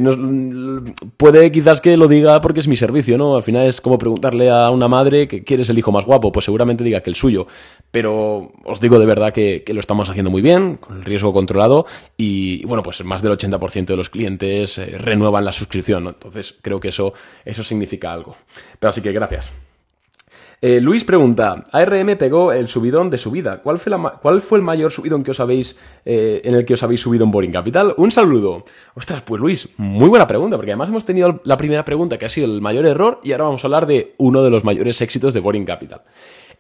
puede 1.17 1.51
quizás 1.51 1.79
que 1.79 1.95
lo 1.97 2.07
diga 2.07 2.41
porque 2.41 2.59
es 2.59 2.67
mi 2.67 2.75
servicio, 2.75 3.17
¿no? 3.17 3.35
Al 3.35 3.43
final 3.43 3.67
es 3.67 3.81
como 3.81 3.97
preguntarle 3.97 4.49
a 4.49 4.69
una 4.69 4.87
madre 4.87 5.27
que 5.27 5.43
quieres 5.43 5.69
el 5.69 5.77
hijo 5.77 5.91
más 5.91 6.05
guapo, 6.05 6.31
pues 6.31 6.45
seguramente 6.45 6.83
diga 6.83 7.01
que 7.01 7.09
el 7.09 7.15
suyo. 7.15 7.47
Pero 7.91 8.51
os 8.65 8.79
digo 8.79 8.97
de 8.97 9.05
verdad 9.05 9.31
que, 9.31 9.63
lo 9.73 9.79
estamos 9.79 10.09
haciendo 10.09 10.31
muy 10.31 10.41
bien, 10.41 10.77
con 10.77 10.97
el 10.97 11.03
riesgo 11.03 11.33
controlado 11.33 11.85
y, 12.17 12.65
bueno, 12.65 12.83
pues 12.83 13.03
más 13.03 13.21
del 13.21 13.33
80% 13.33 13.85
de 13.85 13.97
los 13.97 14.09
clientes 14.09 14.77
eh, 14.77 14.97
renuevan 14.97 15.45
la 15.45 15.51
suscripción, 15.51 16.03
¿no? 16.05 16.09
Entonces 16.11 16.55
creo 16.61 16.79
que 16.79 16.89
eso, 16.89 17.13
eso 17.45 17.63
significa 17.63 18.11
algo. 18.11 18.35
Pero 18.79 18.89
así 18.89 19.01
que 19.01 19.11
gracias. 19.11 19.51
Eh, 20.65 20.79
Luis 20.79 21.03
pregunta, 21.03 21.65
ARM 21.73 22.15
pegó 22.17 22.53
el 22.53 22.69
subidón 22.69 23.09
de 23.09 23.17
su 23.17 23.31
vida. 23.31 23.61
¿Cuál 23.61 23.79
fue, 23.79 23.89
la 23.89 23.97
¿Cuál 24.21 24.39
fue 24.39 24.59
el 24.59 24.63
mayor 24.63 24.93
subidón 24.93 25.21
que 25.21 25.31
os 25.31 25.41
habéis, 25.41 25.77
eh, 26.05 26.39
en 26.45 26.55
el 26.55 26.63
que 26.63 26.75
os 26.75 26.83
habéis 26.83 27.01
subido 27.01 27.25
en 27.25 27.31
Boring 27.31 27.51
Capital? 27.51 27.93
Un 27.97 28.13
saludo. 28.13 28.63
Ostras, 28.95 29.23
pues 29.23 29.41
Luis, 29.41 29.67
muy 29.75 30.07
buena 30.07 30.25
pregunta, 30.25 30.55
porque 30.55 30.71
además 30.71 30.87
hemos 30.87 31.03
tenido 31.03 31.41
la 31.43 31.57
primera 31.57 31.83
pregunta 31.83 32.17
que 32.17 32.27
ha 32.27 32.29
sido 32.29 32.47
el 32.47 32.61
mayor 32.61 32.85
error 32.85 33.19
y 33.25 33.33
ahora 33.33 33.43
vamos 33.43 33.61
a 33.61 33.67
hablar 33.67 33.87
de 33.87 34.15
uno 34.19 34.41
de 34.41 34.51
los 34.51 34.63
mayores 34.63 35.01
éxitos 35.01 35.33
de 35.33 35.41
Boring 35.41 35.65
Capital. 35.65 36.03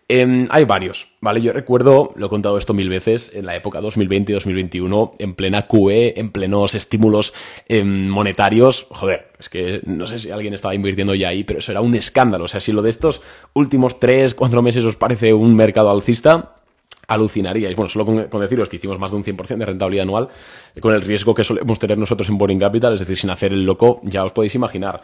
Em, 0.09 0.47
hay 0.49 0.65
varios, 0.65 1.13
¿vale? 1.21 1.41
Yo 1.41 1.53
recuerdo, 1.53 2.11
lo 2.15 2.25
he 2.25 2.29
contado 2.29 2.57
esto 2.57 2.73
mil 2.73 2.89
veces, 2.89 3.31
en 3.33 3.45
la 3.45 3.55
época 3.55 3.79
2020-2021, 3.79 5.13
en 5.17 5.33
plena 5.33 5.65
QE, 5.65 6.19
en 6.19 6.31
plenos 6.31 6.75
estímulos 6.75 7.33
em, 7.69 8.09
monetarios, 8.09 8.87
joder, 8.89 9.31
es 9.39 9.49
que 9.49 9.81
no 9.85 10.05
sé 10.05 10.19
si 10.19 10.29
alguien 10.29 10.53
estaba 10.53 10.75
invirtiendo 10.75 11.15
ya 11.15 11.29
ahí, 11.29 11.45
pero 11.45 11.59
eso 11.59 11.71
era 11.71 11.81
un 11.81 11.95
escándalo. 11.95 12.45
O 12.45 12.47
sea, 12.49 12.59
si 12.59 12.73
lo 12.73 12.81
de 12.81 12.89
estos 12.89 13.21
últimos 13.53 13.99
3, 13.99 14.33
4 14.35 14.61
meses 14.61 14.83
os 14.83 14.97
parece 14.97 15.33
un 15.33 15.55
mercado 15.55 15.89
alcista, 15.89 16.55
alucinaríais. 17.07 17.75
Bueno, 17.75 17.89
solo 17.89 18.05
con, 18.05 18.41
deciros 18.41 18.67
que 18.67 18.75
hicimos 18.75 18.99
más 18.99 19.11
de 19.11 19.17
un 19.17 19.23
100% 19.23 19.57
de 19.57 19.65
rentabilidad 19.65 20.03
anual, 20.03 20.29
con 20.81 20.93
el 20.93 21.01
riesgo 21.01 21.33
que 21.33 21.43
solemos 21.43 21.79
tener 21.79 21.97
nosotros 21.97 22.27
en 22.29 22.37
Boring 22.37 22.59
Capital, 22.59 22.93
es 22.93 22.99
decir, 22.99 23.17
sin 23.17 23.29
hacer 23.29 23.53
el 23.53 23.63
loco, 23.63 24.01
ya 24.03 24.25
os 24.25 24.33
podéis 24.33 24.55
imaginar. 24.55 25.01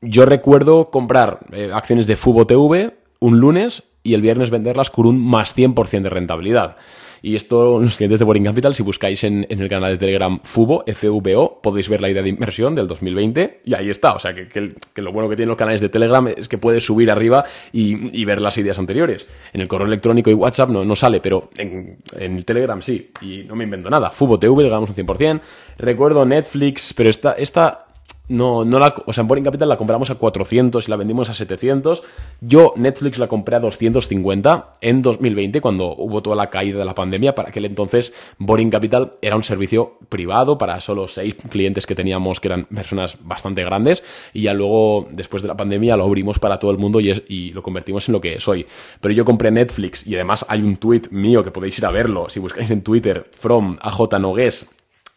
Yo 0.00 0.26
recuerdo 0.26 0.90
comprar 0.90 1.40
eh, 1.52 1.70
acciones 1.72 2.06
de 2.06 2.16
Fubo 2.16 2.46
TV 2.46 2.94
un 3.20 3.38
lunes 3.38 3.89
y 4.02 4.14
el 4.14 4.22
viernes 4.22 4.50
venderlas 4.50 4.90
con 4.90 5.06
un 5.06 5.18
más 5.18 5.56
100% 5.56 6.02
de 6.02 6.10
rentabilidad. 6.10 6.76
Y 7.22 7.36
esto, 7.36 7.80
los 7.80 7.96
clientes 7.96 8.18
de 8.18 8.24
Boring 8.24 8.44
Capital, 8.44 8.74
si 8.74 8.82
buscáis 8.82 9.24
en, 9.24 9.46
el 9.48 9.68
canal 9.68 9.92
de 9.92 9.98
Telegram 9.98 10.40
FUBO, 10.42 10.84
FVO, 10.86 11.60
podéis 11.60 11.88
ver 11.88 12.00
la 12.00 12.08
idea 12.08 12.22
de 12.22 12.30
inversión 12.30 12.74
del 12.74 12.86
2020 12.86 13.60
y 13.64 13.74
ahí 13.74 13.90
está. 13.90 14.14
O 14.14 14.18
sea, 14.18 14.34
que, 14.34 14.74
lo 14.96 15.12
bueno 15.12 15.28
que 15.28 15.36
tienen 15.36 15.50
los 15.50 15.58
canales 15.58 15.82
de 15.82 15.90
Telegram 15.90 16.26
es 16.28 16.48
que 16.48 16.56
puedes 16.56 16.84
subir 16.84 17.10
arriba 17.10 17.44
y, 17.72 18.24
ver 18.24 18.40
las 18.40 18.56
ideas 18.58 18.78
anteriores. 18.78 19.28
En 19.52 19.60
el 19.60 19.68
correo 19.68 19.86
electrónico 19.86 20.30
y 20.30 20.34
WhatsApp 20.34 20.70
no, 20.70 20.84
no 20.84 20.96
sale, 20.96 21.20
pero 21.20 21.50
en, 21.56 21.98
el 22.18 22.44
Telegram 22.44 22.80
sí. 22.80 23.10
Y 23.20 23.44
no 23.44 23.54
me 23.54 23.64
invento 23.64 23.90
nada. 23.90 24.10
FUBO 24.10 24.38
TV, 24.38 24.62
le 24.62 24.68
ganamos 24.68 24.90
un 24.90 24.96
100%. 24.96 25.40
Recuerdo 25.78 26.24
Netflix, 26.24 26.94
pero 26.94 27.10
esta, 27.10 27.32
esta 27.32 27.86
no, 28.30 28.64
no 28.64 28.78
la, 28.78 28.94
o 29.06 29.12
sea, 29.12 29.22
en 29.22 29.28
Boring 29.28 29.44
Capital 29.44 29.68
la 29.68 29.76
compramos 29.76 30.08
a 30.10 30.14
400 30.14 30.86
y 30.86 30.90
la 30.90 30.96
vendimos 30.96 31.28
a 31.30 31.34
700. 31.34 32.04
Yo 32.40 32.72
Netflix 32.76 33.18
la 33.18 33.26
compré 33.26 33.56
a 33.56 33.60
250 33.60 34.72
en 34.80 35.02
2020 35.02 35.60
cuando 35.60 35.96
hubo 35.96 36.22
toda 36.22 36.36
la 36.36 36.48
caída 36.48 36.78
de 36.78 36.84
la 36.84 36.94
pandemia. 36.94 37.34
Para 37.34 37.48
aquel 37.48 37.64
entonces 37.64 38.14
Boring 38.38 38.70
Capital 38.70 39.14
era 39.20 39.34
un 39.34 39.42
servicio 39.42 39.98
privado 40.08 40.58
para 40.58 40.80
solo 40.80 41.08
seis 41.08 41.34
clientes 41.50 41.86
que 41.86 41.96
teníamos 41.96 42.38
que 42.38 42.46
eran 42.46 42.66
personas 42.66 43.18
bastante 43.20 43.64
grandes 43.64 44.04
y 44.32 44.42
ya 44.42 44.54
luego 44.54 45.08
después 45.10 45.42
de 45.42 45.48
la 45.48 45.56
pandemia 45.56 45.96
lo 45.96 46.04
abrimos 46.04 46.38
para 46.38 46.60
todo 46.60 46.70
el 46.70 46.78
mundo 46.78 47.00
y, 47.00 47.10
y 47.26 47.52
lo 47.52 47.64
convertimos 47.64 48.08
en 48.08 48.12
lo 48.12 48.20
que 48.20 48.34
es 48.34 48.46
hoy. 48.46 48.64
Pero 49.00 49.12
yo 49.12 49.24
compré 49.24 49.50
Netflix 49.50 50.06
y 50.06 50.14
además 50.14 50.46
hay 50.48 50.62
un 50.62 50.76
tweet 50.76 51.02
mío 51.10 51.42
que 51.42 51.50
podéis 51.50 51.76
ir 51.78 51.86
a 51.86 51.90
verlo 51.90 52.30
si 52.30 52.38
buscáis 52.38 52.70
en 52.70 52.82
Twitter 52.82 53.28
from 53.34 53.76
AJ 53.82 54.20
Nogues 54.20 54.70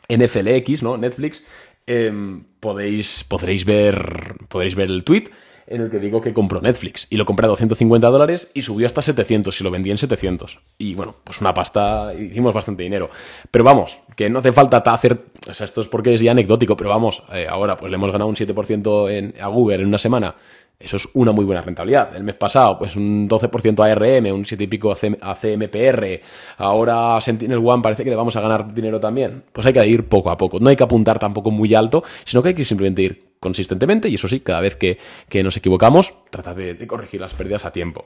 NFLX, 0.09 0.83
¿no? 0.83 0.97
Netflix 0.97 1.43
Em, 1.86 2.44
podéis, 2.60 3.24
podréis, 3.24 3.66
ver, 3.66 4.36
podréis 4.48 4.75
ver 4.75 4.90
el 4.90 5.04
tweet 5.04 5.25
en 5.68 5.82
el 5.82 5.90
que 5.90 6.00
digo 6.00 6.22
que 6.22 6.34
compró 6.34 6.62
Netflix 6.62 7.08
y 7.10 7.18
lo 7.18 7.25
compré 7.25 7.46
a 7.46 7.50
250 7.50 8.08
dólares 8.10 8.52
y 8.54 8.62
subió 8.62 8.86
hasta 8.86 9.02
700 9.02 9.60
y 9.60 9.63
lo 9.63 9.72
vendí 9.72 9.92
en 9.92 9.98
700. 9.98 10.60
Y 10.78 10.96
bueno, 10.96 11.16
pues 11.24 11.42
una 11.42 11.54
pasta, 11.54 12.13
hicimos 12.13 12.54
bastante 12.54 12.84
dinero. 12.84 13.10
Pero 13.50 13.63
vamos, 13.63 14.00
que 14.16 14.30
no 14.30 14.40
hace 14.40 14.52
falta 14.52 14.78
hacer, 14.78 15.24
o 15.50 15.54
sea, 15.54 15.66
esto 15.66 15.82
es 15.82 15.88
porque 15.88 16.13
es 16.13 16.22
ya 16.22 16.32
anecdótico, 16.32 16.78
pero 16.78 16.90
vamos, 16.90 17.24
eh, 17.34 17.48
ahora 17.50 17.78
pues 17.78 17.90
le 17.90 17.96
hemos 17.96 18.12
ganado 18.12 18.30
un 18.30 18.36
7% 18.36 19.12
en, 19.12 19.34
a 19.42 19.48
Google 19.48 19.75
en 19.78 19.88
una 19.88 19.98
semana 19.98 20.36
eso 20.80 20.98
es 20.98 21.08
una 21.13 21.32
muy 21.32 21.46
buena 21.46 21.62
rentabilidad. 21.62 22.15
El 22.15 22.24
mes 22.24 22.36
pasado, 22.36 22.77
pues 22.77 22.96
un 22.96 23.30
12% 23.30 23.80
a 23.80 23.92
ARM, 23.92 24.34
un 24.34 24.46
7 24.46 24.65
y 24.65 24.68
pico 24.68 24.92
a 24.92 25.36
CMPR. 25.36 26.21
Ahora 26.58 27.21
Sentinel 27.21 27.60
One 27.63 27.82
parece 27.82 28.04
que 28.04 28.10
le 28.10 28.15
vamos 28.15 28.36
a 28.36 28.41
ganar 28.41 28.74
dinero 28.74 29.00
también. 29.00 29.43
Pues 29.52 29.65
hay 29.65 29.74
que 29.74 29.88
ir 29.88 30.10
poco 30.10 30.30
a 30.30 30.38
poco. 30.38 30.60
No 30.60 30.69
hay 30.69 30.76
que 30.76 30.84
apuntar 30.84 31.19
tampoco 31.19 31.52
muy 31.52 31.74
alto, 31.74 32.04
sino 32.26 32.43
que 32.43 32.50
hay 32.50 32.56
que 32.56 32.65
simplemente 32.65 33.02
ir 33.02 33.34
consistentemente 33.39 34.10
y 34.10 34.15
eso 34.15 34.28
sí, 34.28 34.39
cada 34.41 34.62
vez 34.62 34.76
que, 34.78 34.97
nos 35.43 35.56
equivocamos, 35.58 36.13
trata 36.30 36.54
de, 36.54 36.88
corregir 36.88 37.21
las 37.21 37.34
pérdidas 37.34 37.65
a 37.65 37.71
tiempo. 37.71 38.06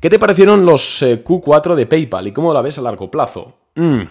¿Qué 0.00 0.08
te 0.08 0.18
parecieron 0.18 0.64
los 0.64 1.02
eh, 1.02 1.24
Q4 1.24 1.74
de 1.74 1.86
PayPal 1.86 2.28
y 2.28 2.32
cómo 2.32 2.54
la 2.54 2.62
ves 2.62 2.78
a 2.78 2.82
largo 2.82 3.10
plazo? 3.10 3.58
Mm. 3.74 4.02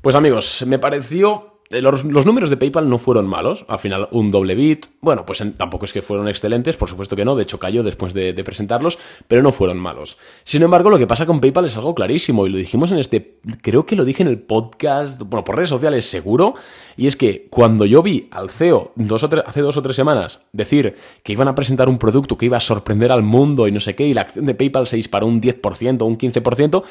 Pues 0.00 0.14
amigos, 0.14 0.64
me 0.66 0.78
pareció 0.78 1.55
eh, 1.70 1.82
los, 1.82 2.04
números 2.04 2.50
de 2.50 2.56
PayPal 2.56 2.88
no 2.88 2.98
fueron 2.98 3.26
malos. 3.26 3.64
Al 3.68 3.78
final, 3.78 4.08
un 4.12 4.30
doble 4.30 4.54
bit. 4.54 4.86
Bueno, 5.00 5.26
pues 5.26 5.42
tampoco 5.56 5.84
es 5.84 5.92
que 5.92 6.02
fueron 6.02 6.28
excelentes, 6.28 6.76
por 6.76 6.88
supuesto 6.88 7.16
que 7.16 7.24
no. 7.24 7.36
De 7.36 7.42
hecho, 7.42 7.58
cayó 7.58 7.82
después 7.82 8.14
de, 8.14 8.32
presentarlos, 8.44 8.98
pero 9.26 9.42
no 9.42 9.52
fueron 9.52 9.78
malos. 9.78 10.18
Sin 10.44 10.62
embargo, 10.62 10.90
lo 10.90 10.98
que 10.98 11.06
pasa 11.06 11.26
con 11.26 11.40
PayPal 11.40 11.64
es 11.64 11.76
algo 11.76 11.94
clarísimo 11.94 12.46
y 12.46 12.50
lo 12.50 12.58
dijimos 12.58 12.92
en 12.92 12.98
este. 12.98 13.38
Creo 13.62 13.86
que 13.86 13.96
lo 13.96 14.04
dije 14.04 14.22
en 14.22 14.28
el 14.28 14.38
podcast, 14.38 15.22
bueno, 15.22 15.44
por 15.44 15.56
redes 15.56 15.70
sociales 15.70 16.08
seguro. 16.08 16.54
Y 16.96 17.06
es 17.06 17.16
que 17.16 17.48
cuando 17.50 17.84
yo 17.84 18.02
vi 18.02 18.28
al 18.30 18.50
CEO 18.50 18.92
hace 19.46 19.60
dos 19.60 19.76
o 19.76 19.82
tres 19.82 19.96
semanas 19.96 20.40
decir 20.52 20.96
que 21.22 21.32
iban 21.32 21.48
a 21.48 21.54
presentar 21.54 21.88
un 21.88 21.98
producto 21.98 22.38
que 22.38 22.46
iba 22.46 22.56
a 22.56 22.60
sorprender 22.60 23.12
al 23.12 23.22
mundo 23.22 23.66
y 23.66 23.72
no 23.72 23.80
sé 23.80 23.94
qué, 23.94 24.06
y 24.06 24.14
la 24.14 24.22
acción 24.22 24.46
de 24.46 24.54
PayPal 24.54 24.86
se 24.86 24.96
disparó 24.96 25.26
un 25.26 25.40
10% 25.40 26.02
o 26.02 26.04
un 26.06 26.16
15%, 26.16 26.84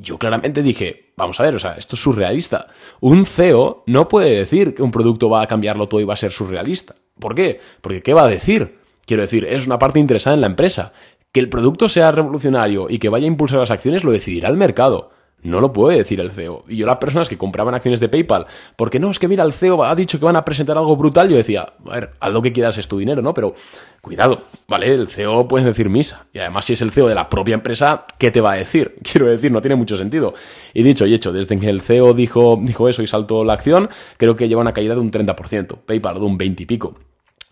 yo 0.00 0.18
claramente 0.18 0.62
dije, 0.62 1.12
vamos 1.16 1.38
a 1.40 1.44
ver, 1.44 1.54
o 1.54 1.58
sea, 1.58 1.72
esto 1.72 1.96
es 1.96 2.02
surrealista. 2.02 2.66
Un 3.00 3.26
CEO 3.26 3.84
no 3.86 4.08
puede 4.08 4.36
decir 4.36 4.74
que 4.74 4.82
un 4.82 4.90
producto 4.90 5.28
va 5.28 5.42
a 5.42 5.46
cambiarlo 5.46 5.88
todo 5.88 6.00
y 6.00 6.04
va 6.04 6.14
a 6.14 6.16
ser 6.16 6.32
surrealista. 6.32 6.94
¿Por 7.18 7.34
qué? 7.34 7.60
Porque 7.80 8.02
¿qué 8.02 8.14
va 8.14 8.24
a 8.24 8.28
decir? 8.28 8.78
Quiero 9.06 9.22
decir, 9.22 9.44
es 9.44 9.66
una 9.66 9.78
parte 9.78 9.98
interesada 9.98 10.34
en 10.34 10.40
la 10.40 10.46
empresa. 10.46 10.92
Que 11.32 11.40
el 11.40 11.48
producto 11.48 11.88
sea 11.88 12.10
revolucionario 12.10 12.86
y 12.88 12.98
que 12.98 13.08
vaya 13.08 13.24
a 13.24 13.28
impulsar 13.28 13.60
las 13.60 13.70
acciones 13.70 14.02
lo 14.02 14.10
decidirá 14.10 14.48
el 14.48 14.56
mercado. 14.56 15.10
No 15.42 15.60
lo 15.60 15.72
puede 15.72 15.98
decir 15.98 16.20
el 16.20 16.30
CEO. 16.30 16.64
Y 16.68 16.76
yo 16.76 16.86
las 16.86 16.96
personas 16.96 17.28
que 17.28 17.38
compraban 17.38 17.74
acciones 17.74 18.00
de 18.00 18.08
PayPal, 18.08 18.46
porque 18.76 19.00
no, 19.00 19.10
es 19.10 19.18
que 19.18 19.28
mira, 19.28 19.42
el 19.44 19.52
CEO 19.52 19.82
ha 19.84 19.94
dicho 19.94 20.18
que 20.18 20.24
van 20.24 20.36
a 20.36 20.44
presentar 20.44 20.76
algo 20.76 20.96
brutal, 20.96 21.28
yo 21.28 21.36
decía, 21.36 21.72
a 21.86 21.94
ver, 21.94 22.10
haz 22.20 22.32
lo 22.32 22.42
que 22.42 22.52
quieras, 22.52 22.76
es 22.78 22.88
tu 22.88 22.98
dinero, 22.98 23.22
¿no? 23.22 23.32
Pero 23.32 23.54
cuidado, 24.00 24.42
¿vale? 24.68 24.92
El 24.92 25.08
CEO 25.08 25.48
puede 25.48 25.64
decir 25.64 25.88
misa. 25.88 26.26
Y 26.32 26.38
además, 26.40 26.66
si 26.66 26.74
es 26.74 26.82
el 26.82 26.90
CEO 26.90 27.08
de 27.08 27.14
la 27.14 27.28
propia 27.28 27.54
empresa, 27.54 28.04
¿qué 28.18 28.30
te 28.30 28.40
va 28.40 28.52
a 28.52 28.56
decir? 28.56 28.96
Quiero 29.02 29.26
decir, 29.26 29.50
no 29.50 29.62
tiene 29.62 29.76
mucho 29.76 29.96
sentido. 29.96 30.34
Y 30.74 30.82
dicho 30.82 31.06
y 31.06 31.14
hecho, 31.14 31.32
desde 31.32 31.58
que 31.58 31.70
el 31.70 31.80
CEO 31.80 32.12
dijo, 32.12 32.58
dijo 32.60 32.88
eso 32.88 33.02
y 33.02 33.06
saltó 33.06 33.42
la 33.44 33.54
acción, 33.54 33.88
creo 34.18 34.36
que 34.36 34.48
lleva 34.48 34.60
una 34.60 34.74
caída 34.74 34.94
de 34.94 35.00
un 35.00 35.10
30%, 35.10 35.78
PayPal 35.86 36.14
de 36.14 36.20
un 36.20 36.36
20 36.36 36.62
y 36.62 36.66
pico. 36.66 36.96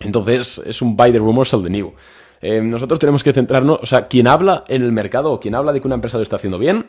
Entonces, 0.01 0.61
es 0.65 0.83
un 0.83 0.97
buy 0.97 1.11
the 1.11 1.19
rumor, 1.19 1.47
sell 1.47 1.63
the 1.63 1.71
new. 1.71 1.93
Eh, 2.41 2.61
nosotros 2.61 2.99
tenemos 2.99 3.25
que 3.25 3.33
centrarnos, 3.33 3.81
o 3.83 3.87
sea, 3.87 4.07
quien 4.07 4.29
habla 4.29 4.65
en 4.69 4.83
el 4.83 4.93
mercado 4.93 5.33
o 5.33 5.41
quien 5.41 5.55
habla 5.55 5.73
de 5.73 5.81
que 5.81 5.89
una 5.89 5.97
empresa 5.97 6.19
lo 6.19 6.23
está 6.23 6.37
haciendo 6.37 6.59
bien, 6.59 6.87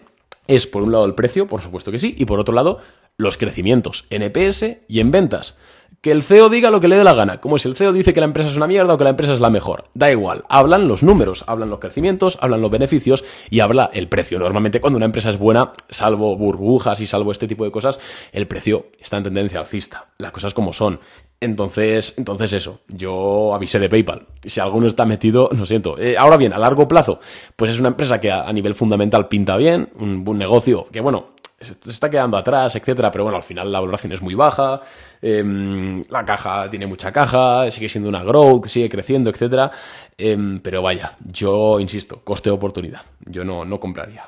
es 0.50 0.68
por 0.68 0.84
un 0.84 0.92
lado 0.92 1.06
el 1.06 1.16
precio, 1.16 1.48
por 1.48 1.62
supuesto 1.62 1.92
que 1.92 2.00
sí, 2.00 2.16
y 2.18 2.26
por 2.26 2.40
otro 2.40 2.54
lado 2.54 2.80
los 3.18 3.38
crecimientos 3.38 4.06
en 4.10 4.24
EPS 4.24 4.66
y 4.88 5.00
en 5.00 5.12
ventas. 5.12 5.58
Que 6.02 6.12
el 6.12 6.24
CEO 6.24 6.50
diga 6.50 6.70
lo 6.70 6.80
que 6.80 6.88
le 6.88 6.96
dé 6.96 7.04
la 7.04 7.14
gana, 7.14 7.42
como 7.42 7.58
si 7.58 7.68
el 7.68 7.76
CEO 7.76 7.92
dice 7.92 8.14
que 8.14 8.22
la 8.22 8.26
empresa 8.26 8.50
es 8.50 8.56
una 8.56 8.68
mierda 8.68 8.94
o 8.94 8.98
que 8.98 9.04
la 9.04 9.10
empresa 9.10 9.34
es 9.34 9.42
la 9.42 9.50
mejor. 9.50 9.86
Da 9.94 10.10
igual, 10.10 10.46
hablan 10.48 10.88
los 10.88 11.04
números, 11.04 11.44
hablan 11.48 11.70
los 11.70 11.80
crecimientos, 11.80 12.38
hablan 12.42 12.62
los 12.62 12.72
beneficios 12.72 13.26
y 13.50 13.60
habla 13.60 13.90
el 13.94 14.08
precio. 14.08 14.40
Normalmente 14.40 14.80
cuando 14.80 14.96
una 14.96 15.08
empresa 15.08 15.30
es 15.30 15.38
buena, 15.38 15.74
salvo 15.90 16.38
burbujas 16.38 17.02
y 17.02 17.08
salvo 17.08 17.34
este 17.34 17.48
tipo 17.48 17.66
de 17.66 17.72
cosas, 17.72 18.00
el 18.32 18.48
precio 18.48 18.88
está 18.98 19.18
en 19.18 19.24
tendencia 19.24 19.60
alcista. 19.60 20.08
Las 20.18 20.32
cosas 20.32 20.54
como 20.54 20.72
son. 20.72 21.02
Entonces, 21.42 22.16
entonces 22.18 22.52
eso, 22.52 22.82
yo 22.88 23.54
avisé 23.54 23.80
de 23.80 23.88
PayPal. 23.88 24.28
Si 24.44 24.60
alguno 24.60 24.88
está 24.88 25.06
metido, 25.06 25.50
lo 25.52 25.66
siento. 25.66 25.98
Eh, 25.98 26.18
ahora 26.18 26.36
bien, 26.36 26.52
a 26.52 26.58
largo 26.60 26.88
plazo, 26.88 27.20
pues 27.56 27.72
es 27.72 27.80
una 27.80 27.90
empresa 27.90 28.20
que 28.20 28.30
a, 28.30 28.52
nivel 28.52 28.76
fundamental 28.76 29.30
pinta 29.30 29.56
bien, 29.56 29.90
un 29.98 30.26
buen 30.26 30.38
negocio 30.38 30.88
que, 30.92 31.00
bueno, 31.00 31.30
se 31.60 31.90
está 31.90 32.10
quedando 32.10 32.38
atrás, 32.38 32.76
etcétera, 32.76 33.12
pero 33.12 33.24
bueno, 33.24 33.38
al 33.38 33.44
final 33.44 33.72
la 33.72 33.80
valoración 33.80 34.14
es 34.14 34.22
muy 34.22 34.36
baja, 34.36 34.82
em, 35.22 36.04
la 36.10 36.26
caja 36.26 36.70
tiene 36.70 36.88
mucha 36.88 37.12
caja, 37.12 37.70
sigue 37.72 37.90
siendo 37.90 38.10
una 38.10 38.24
growth, 38.24 38.68
sigue 38.68 38.90
creciendo, 38.90 39.30
etcétera, 39.30 39.72
em, 40.18 40.60
pero 40.60 40.82
vaya, 40.82 41.18
yo 41.26 41.80
insisto, 41.80 42.22
coste 42.24 42.50
oportunidad, 42.50 43.02
yo 43.26 43.44
no, 43.44 43.66
no 43.66 43.80
compraría. 43.80 44.28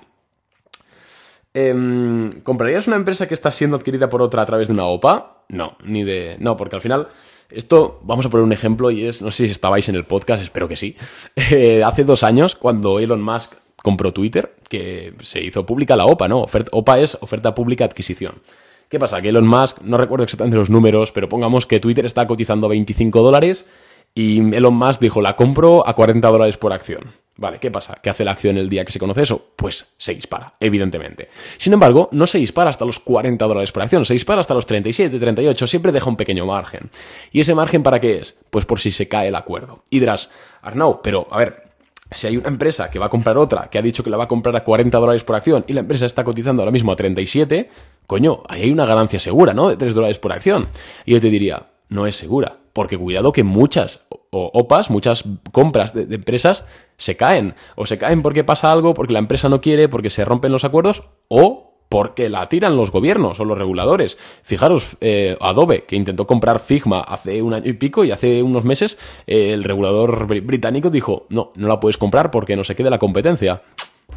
Em, 1.53 2.31
¿Comprarías 2.43 2.87
una 2.87 2.95
empresa 2.95 3.27
que 3.27 3.33
está 3.33 3.51
siendo 3.51 3.75
adquirida 3.75 4.07
por 4.07 4.21
otra 4.21 4.41
a 4.41 4.45
través 4.45 4.69
de 4.69 4.73
una 4.73 4.85
OPA? 4.85 5.43
No, 5.49 5.75
ni 5.83 6.03
de. 6.03 6.37
No, 6.39 6.55
porque 6.55 6.77
al 6.77 6.81
final. 6.81 7.09
Esto, 7.49 7.99
vamos 8.03 8.25
a 8.25 8.29
poner 8.29 8.45
un 8.45 8.53
ejemplo 8.53 8.91
y 8.91 9.05
es, 9.05 9.21
no 9.21 9.29
sé 9.29 9.45
si 9.45 9.51
estabais 9.51 9.89
en 9.89 9.95
el 9.95 10.05
podcast, 10.05 10.41
espero 10.41 10.69
que 10.69 10.77
sí. 10.77 10.95
Eh, 11.51 11.83
hace 11.83 12.05
dos 12.05 12.23
años, 12.23 12.55
cuando 12.55 12.99
Elon 12.99 13.21
Musk 13.21 13.55
compró 13.81 14.13
Twitter, 14.13 14.55
que 14.69 15.13
se 15.21 15.43
hizo 15.43 15.65
pública 15.65 15.95
la 15.95 16.05
OPA, 16.05 16.27
¿no? 16.27 16.45
OPA 16.71 16.99
es 16.99 17.17
oferta 17.21 17.55
pública 17.55 17.85
adquisición. 17.85 18.41
¿Qué 18.89 18.99
pasa? 18.99 19.21
Que 19.21 19.29
Elon 19.29 19.47
Musk, 19.47 19.81
no 19.81 19.97
recuerdo 19.97 20.25
exactamente 20.25 20.57
los 20.57 20.69
números, 20.69 21.11
pero 21.11 21.29
pongamos 21.29 21.65
que 21.65 21.79
Twitter 21.79 22.05
está 22.05 22.27
cotizando 22.27 22.67
25 22.67 23.21
dólares 23.21 23.65
y 24.13 24.39
Elon 24.53 24.73
Musk 24.73 24.99
dijo, 24.99 25.21
la 25.21 25.37
compro 25.37 25.87
a 25.87 25.95
40 25.95 26.27
dólares 26.27 26.57
por 26.57 26.73
acción. 26.73 27.13
Vale, 27.37 27.59
¿qué 27.59 27.71
pasa? 27.71 27.97
¿Qué 28.03 28.09
hace 28.09 28.25
la 28.25 28.31
acción 28.31 28.57
el 28.57 28.67
día 28.67 28.83
que 28.83 28.91
se 28.91 28.99
conoce 28.99 29.21
eso? 29.21 29.53
Pues 29.55 29.93
se 29.97 30.13
dispara, 30.13 30.53
evidentemente. 30.59 31.29
Sin 31.57 31.71
embargo, 31.71 32.09
no 32.11 32.27
se 32.27 32.37
dispara 32.37 32.69
hasta 32.69 32.85
los 32.85 32.99
40 32.99 33.43
dólares 33.45 33.71
por 33.71 33.81
acción, 33.81 34.05
se 34.05 34.13
dispara 34.13 34.41
hasta 34.41 34.53
los 34.53 34.65
37, 34.65 35.17
38, 35.17 35.67
siempre 35.67 35.93
deja 35.93 36.09
un 36.09 36.17
pequeño 36.17 36.45
margen. 36.45 36.91
¿Y 37.31 37.39
ese 37.39 37.55
margen 37.55 37.83
para 37.83 38.01
qué 38.01 38.17
es? 38.17 38.37
Pues 38.49 38.65
por 38.65 38.81
si 38.81 38.91
se 38.91 39.07
cae 39.07 39.29
el 39.29 39.35
acuerdo. 39.35 39.83
Y 39.89 39.99
dirás, 40.01 40.29
Arnau, 40.61 41.01
pero 41.01 41.27
a 41.31 41.37
ver, 41.37 41.70
si 42.11 42.27
hay 42.27 42.37
una 42.37 42.49
empresa 42.49 42.91
que 42.91 42.99
va 42.99 43.05
a 43.05 43.09
comprar 43.09 43.37
otra, 43.37 43.69
que 43.69 43.77
ha 43.77 43.81
dicho 43.81 44.03
que 44.03 44.09
la 44.09 44.17
va 44.17 44.25
a 44.25 44.27
comprar 44.27 44.55
a 44.55 44.63
40 44.63 44.97
dólares 44.97 45.23
por 45.23 45.35
acción 45.35 45.63
y 45.67 45.73
la 45.73 45.79
empresa 45.79 46.05
está 46.05 46.23
cotizando 46.23 46.61
ahora 46.61 46.71
mismo 46.71 46.91
a 46.91 46.95
37, 46.95 47.69
coño, 48.05 48.43
ahí 48.49 48.63
hay 48.63 48.71
una 48.71 48.85
ganancia 48.85 49.19
segura, 49.19 49.53
¿no? 49.53 49.69
De 49.69 49.77
3 49.77 49.95
dólares 49.95 50.19
por 50.19 50.33
acción. 50.33 50.67
Y 51.05 51.13
yo 51.13 51.21
te 51.21 51.29
diría, 51.29 51.67
no 51.87 52.07
es 52.07 52.15
segura, 52.17 52.57
porque 52.73 52.97
cuidado 52.97 53.31
que 53.31 53.43
muchas 53.43 54.05
OPAs, 54.31 54.89
muchas 54.89 55.23
compras 55.51 55.93
de, 55.93 56.03
empresas 56.13 56.65
se 56.97 57.15
caen. 57.15 57.55
O 57.75 57.85
se 57.85 57.97
caen 57.97 58.21
porque 58.21 58.43
pasa 58.43 58.71
algo, 58.71 58.93
porque 58.93 59.13
la 59.13 59.19
empresa 59.19 59.49
no 59.49 59.61
quiere, 59.61 59.89
porque 59.89 60.09
se 60.09 60.25
rompen 60.25 60.51
los 60.51 60.63
acuerdos, 60.63 61.03
o 61.27 61.70
porque 61.91 62.29
la 62.29 62.47
tiran 62.47 62.77
los 62.77 62.89
gobiernos 62.89 63.41
o 63.41 63.43
los 63.43 63.57
reguladores. 63.57 64.17
Fijaros, 64.43 64.95
eh, 65.01 65.35
Adobe, 65.41 65.83
que 65.83 65.97
intentó 65.97 66.25
comprar 66.25 66.61
Figma 66.61 67.01
hace 67.01 67.41
un 67.41 67.53
año 67.53 67.69
y 67.69 67.73
pico 67.73 68.05
y 68.05 68.11
hace 68.11 68.41
unos 68.41 68.63
meses 68.63 68.97
eh, 69.27 69.51
el 69.51 69.65
regulador 69.65 70.25
británico 70.25 70.89
dijo, 70.89 71.25
no, 71.27 71.51
no 71.55 71.67
la 71.67 71.81
puedes 71.81 71.97
comprar 71.97 72.31
porque 72.31 72.55
no 72.55 72.63
se 72.63 72.75
quede 72.75 72.89
la 72.89 72.97
competencia. 72.97 73.61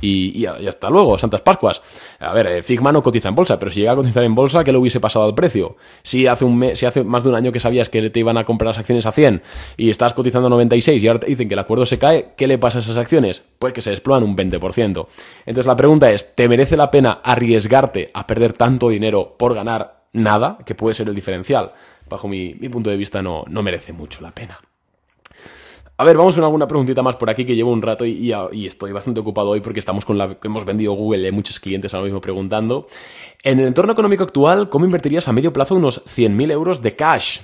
Y, 0.01 0.45
hasta 0.47 0.91
luego, 0.91 1.17
Santas 1.19 1.41
Pascuas. 1.41 1.83
A 2.19 2.33
ver, 2.33 2.47
eh, 2.47 2.63
Figma 2.63 2.93
no 2.93 3.03
cotiza 3.03 3.29
en 3.29 3.35
bolsa, 3.35 3.59
pero 3.59 3.71
si 3.71 3.81
llega 3.81 3.93
a 3.93 3.97
cotizar 3.97 4.23
en 4.25 4.35
bolsa, 4.35 4.63
¿qué 4.63 4.73
le 4.73 4.79
hubiese 4.79 5.01
pasado 5.01 5.25
al 5.25 5.35
precio? 5.35 5.77
Si 6.03 6.27
hace, 6.27 6.45
un 6.45 6.59
mes, 6.59 6.79
si 6.79 6.87
hace 6.87 7.05
más 7.05 7.25
de 7.25 7.31
un 7.31 7.35
año 7.35 7.53
que 7.53 7.61
sabías 7.61 7.89
que 7.89 8.11
te 8.11 8.21
iban 8.21 8.37
a 8.37 8.45
comprar 8.45 8.69
las 8.69 8.79
acciones 8.79 9.07
a 9.07 9.13
100 9.13 9.43
y 9.77 9.91
estás 9.91 10.13
cotizando 10.13 10.49
a 10.49 10.51
96 10.51 11.03
y 11.03 11.09
ahora 11.09 11.21
te 11.21 11.27
dicen 11.27 11.49
que 11.49 11.55
el 11.55 11.61
acuerdo 11.61 11.87
se 11.87 11.99
cae, 11.99 12.33
¿qué 12.37 12.47
le 12.47 12.59
pasa 12.59 12.79
a 12.79 12.83
esas 12.83 12.97
acciones? 12.97 13.43
Pues 13.59 13.73
que 13.73 13.83
se 13.83 13.91
desploman 13.91 14.23
un 14.25 14.37
20%. 14.37 15.07
Entonces 15.47 15.67
la 15.67 15.77
pregunta 15.77 16.11
es, 16.11 16.35
¿te 16.35 16.49
merece 16.49 16.77
la 16.77 16.91
pena 16.91 17.21
arriesgarte 17.23 18.11
a 18.13 18.27
perder 18.27 18.53
tanto 18.53 18.89
dinero 18.89 19.37
por 19.39 19.55
ganar 19.55 20.05
nada, 20.13 20.59
que 20.65 20.75
puede 20.75 20.95
ser 20.95 21.09
el 21.09 21.15
diferencial? 21.15 21.73
Bajo 22.09 22.29
mi, 22.29 22.55
punto 22.55 22.91
de 22.91 22.97
vista 22.97 23.23
no, 23.23 23.45
no 23.49 23.63
merece 23.63 23.93
mucho 23.93 24.21
la 24.21 24.33
pena. 24.33 24.59
A 25.97 26.05
ver, 26.05 26.17
vamos 26.17 26.35
con 26.35 26.43
alguna 26.43 26.67
preguntita 26.67 27.03
más 27.03 27.15
por 27.15 27.31
aquí 27.31 27.45
que 27.45 27.55
llevo 27.55 27.71
un 27.71 27.81
rato 27.81 28.05
y, 28.05 28.33
estoy 28.67 28.91
bastante 28.91 29.21
ocupado 29.21 29.51
hoy 29.51 29.61
porque 29.61 29.79
estamos 29.79 30.05
con 30.05 30.19
la 30.19 30.35
que 30.35 30.49
hemos 30.49 30.65
vendido 30.65 30.93
Google, 30.95 31.25
hay 31.25 31.33
muchos 31.33 31.61
clientes 31.61 31.95
ahora 31.95 32.07
mismo 32.07 32.21
preguntando. 32.21 32.89
En 33.45 33.61
el 33.61 33.69
entorno 33.69 33.93
económico 33.93 34.25
actual, 34.25 34.69
¿cómo 34.69 34.85
invertirías 34.85 35.29
a 35.29 35.33
medio 35.33 35.53
plazo 35.53 35.77
unos 35.77 36.05
100.000 36.05 36.51
euros 36.51 36.83
de 36.83 36.97
cash? 36.97 37.41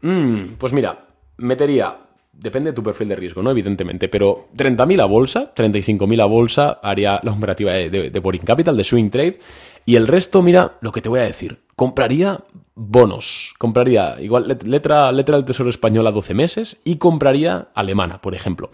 Mm, 0.00 0.54
pues 0.58 0.72
mira, 0.72 1.06
metería 1.36 1.96
depende 2.32 2.70
de 2.70 2.74
tu 2.74 2.82
perfil 2.82 3.08
de 3.08 3.16
riesgo, 3.16 3.40
¿no? 3.40 3.52
Evidentemente, 3.52 4.08
pero 4.08 4.48
30.000 4.56 5.00
a 5.00 5.04
bolsa, 5.04 5.54
35.000 5.54 6.22
a 6.22 6.26
bolsa, 6.26 6.80
haría 6.82 7.20
la 7.22 7.30
operativa 7.30 7.72
de, 7.72 7.88
de, 7.88 8.10
de 8.10 8.20
Boring 8.20 8.42
Capital, 8.42 8.76
de 8.76 8.82
Swing 8.82 9.10
Trade, 9.10 9.38
y 9.84 9.94
el 9.94 10.08
resto, 10.08 10.42
mira 10.42 10.78
lo 10.80 10.90
que 10.90 11.00
te 11.00 11.08
voy 11.08 11.20
a 11.20 11.24
decir, 11.24 11.60
compraría 11.76 12.40
bonos. 12.74 13.54
Compraría 13.58 14.16
igual 14.20 14.58
letra, 14.64 15.12
letra 15.12 15.36
del 15.36 15.44
Tesoro 15.44 15.70
Español 15.70 16.06
a 16.06 16.12
12 16.12 16.34
meses 16.34 16.78
y 16.84 16.96
compraría 16.96 17.68
alemana, 17.74 18.20
por 18.20 18.34
ejemplo. 18.34 18.70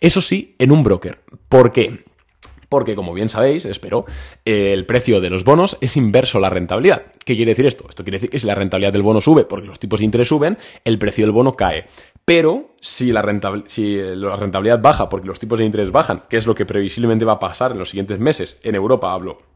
Eso 0.00 0.20
sí, 0.20 0.54
en 0.58 0.72
un 0.72 0.82
broker. 0.82 1.22
¿Por 1.48 1.72
qué? 1.72 2.02
Porque, 2.70 2.94
como 2.94 3.12
bien 3.12 3.28
sabéis, 3.28 3.64
espero, 3.64 4.04
el 4.44 4.86
precio 4.86 5.20
de 5.20 5.28
los 5.28 5.42
bonos 5.42 5.76
es 5.80 5.96
inverso 5.96 6.38
a 6.38 6.40
la 6.40 6.50
rentabilidad. 6.50 7.06
¿Qué 7.24 7.34
quiere 7.34 7.50
decir 7.50 7.66
esto? 7.66 7.84
Esto 7.88 8.04
quiere 8.04 8.18
decir 8.18 8.30
que 8.30 8.38
si 8.38 8.46
la 8.46 8.54
rentabilidad 8.54 8.92
del 8.92 9.02
bono 9.02 9.20
sube 9.20 9.44
porque 9.44 9.66
los 9.66 9.80
tipos 9.80 9.98
de 9.98 10.04
interés 10.04 10.28
suben, 10.28 10.56
el 10.84 10.96
precio 10.96 11.26
del 11.26 11.32
bono 11.32 11.56
cae. 11.56 11.86
Pero 12.24 12.76
si 12.80 13.10
la, 13.10 13.24
si 13.66 13.96
la 13.96 14.36
rentabilidad 14.36 14.80
baja 14.80 15.08
porque 15.08 15.26
los 15.26 15.40
tipos 15.40 15.58
de 15.58 15.64
interés 15.64 15.90
bajan, 15.90 16.22
que 16.28 16.36
es 16.36 16.46
lo 16.46 16.54
que 16.54 16.64
previsiblemente 16.64 17.24
va 17.24 17.32
a 17.32 17.38
pasar 17.40 17.72
en 17.72 17.78
los 17.78 17.90
siguientes 17.90 18.20
meses, 18.20 18.60
en 18.62 18.76
Europa 18.76 19.12
hablo, 19.12 19.49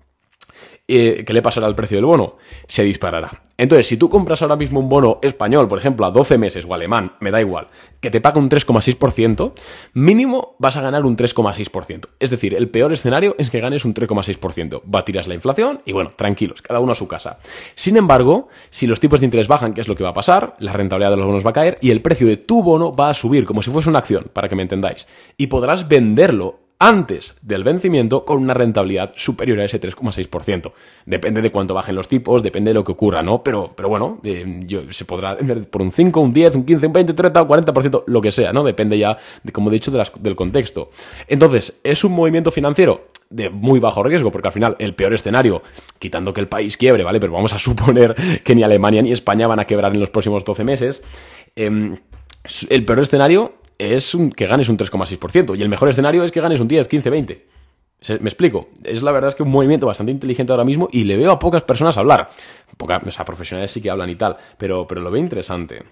eh, 0.87 1.25
¿qué 1.27 1.33
le 1.33 1.43
pasará 1.43 1.67
al 1.67 1.75
precio 1.75 1.97
del 1.97 2.05
bono? 2.05 2.37
Se 2.67 2.85
disparará. 2.85 3.43
Entonces, 3.57 3.87
si 3.87 3.97
tú 3.97 4.11
compras 4.11 4.43
ahora 4.43 4.57
mismo 4.57 4.81
un 4.81 4.89
bono 4.89 5.19
español, 5.23 5.69
por 5.69 5.79
ejemplo, 5.79 6.05
a 6.05 6.11
12 6.11 6.39
meses 6.39 6.67
o 6.69 6.75
alemán, 6.75 7.13
me 7.21 7.31
da 7.31 7.41
igual, 7.41 7.69
que 8.01 8.11
te 8.11 8.21
paga 8.21 8.39
un 8.39 8.51
3,6%, 8.51 9.53
mínimo 9.95 10.57
vas 10.59 10.77
a 10.77 10.83
ganar 10.83 11.05
un 11.05 11.17
3,6%. 11.17 12.09
Es 12.19 12.31
decir, 12.31 12.55
el 12.55 12.69
peor 12.69 12.93
escenario 12.93 13.35
es 13.39 13.51
que 13.51 13.61
ganes 13.61 13.85
un 13.85 13.95
3,6%. 13.95 15.05
tirar 15.05 15.29
la 15.29 15.35
inflación 15.35 15.83
y 15.85 15.93
bueno, 15.93 16.11
tranquilos, 16.17 16.61
cada 16.63 16.81
uno 16.81 16.93
a 16.93 16.97
su 16.97 17.09
casa. 17.09 17.39
Sin 17.75 17.97
embargo, 17.97 18.49
si 18.71 18.87
los 18.87 19.01
tipos 19.01 19.21
de 19.21 19.27
interés 19.27 19.49
bajan, 19.49 19.73
¿qué 19.73 19.81
es 19.81 19.89
lo 19.89 19.95
que 19.95 20.05
va 20.05 20.11
a 20.11 20.15
pasar? 20.15 20.57
La 20.59 20.73
rentabilidad 20.73 21.11
de 21.11 21.17
los 21.17 21.27
bonos 21.27 21.47
va 21.47 21.51
a 21.51 21.55
caer 21.55 21.79
y 21.81 21.91
el 21.91 22.03
precio 22.03 22.27
de 22.27 22.37
tu 22.37 22.63
bono 22.63 22.93
va 22.93 23.11
a 23.11 23.15
subir, 23.15 23.47
como 23.47 23.63
si 23.63 23.71
fuese 23.71 23.89
una 23.89 24.01
acción, 24.01 24.31
para 24.33 24.49
que 24.49 24.57
me 24.57 24.63
entendáis. 24.63 25.07
Y 25.37 25.47
podrás 25.47 25.89
venderlo 25.89 26.64
antes 26.87 27.35
del 27.41 27.65
vencimiento 27.65 28.27
con 28.27 28.43
una 28.43 28.53
rentabilidad 28.53 29.13
superior 29.17 29.59
a 29.59 29.65
ese 29.65 29.81
3,6%. 29.81 30.73
Depende 31.07 31.41
de 31.41 31.51
cuánto 31.51 31.73
bajen 31.73 31.95
los 31.95 32.09
tipos, 32.09 32.43
depende 32.43 32.71
de 32.71 32.75
lo 32.75 32.85
que 32.85 32.93
ocurra, 32.93 33.23
¿no? 33.23 33.43
Pero, 33.43 33.71
pero 33.75 33.89
bueno, 33.89 34.21
eh, 34.23 34.67
se 34.91 35.07
podrá 35.07 35.39
por 35.71 35.81
un 35.81 35.91
5, 35.91 36.21
un 36.21 36.35
10, 36.35 36.57
un 36.57 36.65
15, 36.67 36.87
un 36.87 36.93
20, 36.93 37.15
30, 37.15 37.43
un 37.43 37.49
40%, 37.49 38.05
lo 38.07 38.21
que 38.21 38.31
sea, 38.31 38.53
¿no? 38.53 38.63
Depende 38.65 38.99
ya, 38.99 39.17
como 39.51 39.71
he 39.71 39.73
dicho, 39.73 39.91
del 39.91 40.37
contexto. 40.37 40.91
Entonces, 41.27 41.81
¿es 41.83 42.05
un 42.05 42.13
movimiento 42.13 42.51
financiero? 42.51 43.09
de 43.31 43.51
muy 43.51 43.81
bajo 43.81 44.03
riesgo, 44.03 44.31
porque 44.31 44.49
al 44.49 44.53
final 44.53 44.77
el 44.79 44.95
peor 44.95 45.13
escenario, 45.13 45.63
quitando 45.99 46.33
que 46.33 46.41
el 46.41 46.47
país 46.47 46.77
quiebre, 46.77 47.03
¿vale? 47.03 47.19
Pero 47.19 47.33
vamos 47.33 47.53
a 47.53 47.59
suponer 47.59 48.15
que 48.45 48.55
ni 48.55 48.63
Alemania 48.63 49.03
ni 49.03 49.11
España 49.11 49.49
van 49.49 49.59
a 49.59 49.65
quebrar 49.65 49.93
en 49.93 49.99
los 49.99 50.11
próximos 50.11 50.45
12 50.45 50.63
meses. 50.63 51.03
Em, 51.57 51.97
el 52.69 52.85
peor 52.85 53.01
escenario 53.01 53.55
es 53.79 54.17
que 54.37 54.47
ganes 54.47 54.69
un 54.69 54.79
3,6%. 54.79 55.59
Y 55.59 55.63
el 55.63 55.69
mejor 55.69 55.89
escenario 55.89 56.25
es 56.25 56.33
que 56.33 56.41
ganes 56.41 56.61
un 56.61 56.69
10, 56.69 56.89
15, 56.89 57.11
20. 57.11 57.47
¿Me 58.21 58.29
explico? 58.29 58.69
Es 58.83 59.03
la 59.03 59.13
verdad 59.13 59.29
es 59.29 59.35
que 59.35 59.43
un 59.43 59.51
movimiento 59.51 59.87
bastante 59.87 60.13
inteligente 60.13 60.53
ahora 60.53 60.65
mismo 60.65 60.89
y 60.93 61.05
le 61.05 61.17
veo 61.17 61.31
a 61.31 61.39
pocas 61.39 61.63
personas 61.63 61.97
hablar. 61.97 62.29
Pocas, 62.77 63.03
o 63.03 63.11
sea, 63.11 63.25
profesionales 63.25 63.71
sí 63.71 63.81
que 63.81 63.91
hablan 63.91 64.11
y 64.11 64.17
tal, 64.17 64.37
pero, 64.59 64.87
pero 64.87 65.01
lo 65.01 65.11
veo 65.11 65.23
interesante. 65.23 65.83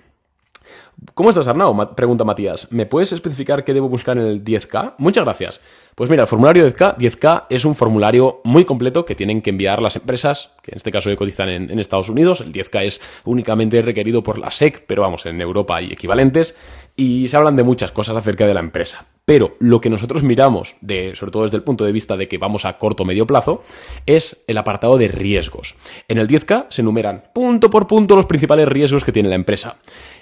¿Cómo 1.14 1.30
estás, 1.30 1.48
Arnau? 1.48 1.94
Pregunta 1.94 2.24
Matías. 2.24 2.70
¿Me 2.70 2.86
puedes 2.86 3.12
especificar 3.12 3.64
qué 3.64 3.74
debo 3.74 3.88
buscar 3.88 4.16
en 4.18 4.24
el 4.24 4.44
10K? 4.44 4.94
Muchas 4.98 5.24
gracias. 5.24 5.60
Pues 5.94 6.08
mira, 6.08 6.22
el 6.22 6.28
formulario 6.28 6.66
10K, 6.66 6.96
10K 6.96 7.46
es 7.50 7.64
un 7.64 7.74
formulario 7.74 8.40
muy 8.44 8.64
completo 8.64 9.04
que 9.04 9.14
tienen 9.14 9.42
que 9.42 9.50
enviar 9.50 9.82
las 9.82 9.96
empresas, 9.96 10.52
que 10.62 10.72
en 10.72 10.76
este 10.76 10.90
caso 10.90 11.14
cotizan 11.16 11.48
en, 11.48 11.70
en 11.70 11.78
Estados 11.78 12.08
Unidos. 12.08 12.40
El 12.40 12.52
10K 12.52 12.84
es 12.84 13.00
únicamente 13.24 13.82
requerido 13.82 14.22
por 14.22 14.38
la 14.38 14.50
SEC, 14.50 14.84
pero 14.86 15.02
vamos, 15.02 15.26
en 15.26 15.40
Europa 15.40 15.76
hay 15.76 15.92
equivalentes. 15.92 16.56
Y 16.94 17.28
se 17.28 17.36
hablan 17.36 17.56
de 17.56 17.62
muchas 17.62 17.90
cosas 17.90 18.16
acerca 18.16 18.46
de 18.46 18.54
la 18.54 18.60
empresa. 18.60 19.06
Pero 19.24 19.56
lo 19.60 19.80
que 19.80 19.88
nosotros 19.88 20.22
miramos, 20.22 20.76
de, 20.80 21.14
sobre 21.14 21.32
todo 21.32 21.44
desde 21.44 21.56
el 21.56 21.62
punto 21.62 21.84
de 21.84 21.92
vista 21.92 22.16
de 22.16 22.28
que 22.28 22.38
vamos 22.38 22.64
a 22.64 22.76
corto 22.78 23.04
o 23.04 23.06
medio 23.06 23.26
plazo, 23.26 23.62
es 24.04 24.44
el 24.46 24.58
apartado 24.58 24.98
de 24.98 25.08
riesgos. 25.08 25.74
En 26.08 26.18
el 26.18 26.28
10K 26.28 26.66
se 26.68 26.82
enumeran 26.82 27.24
punto 27.32 27.70
por 27.70 27.86
punto 27.86 28.16
los 28.16 28.26
principales 28.26 28.68
riesgos 28.68 29.04
que 29.04 29.12
tiene 29.12 29.28
la 29.28 29.36
empresa. 29.36 29.76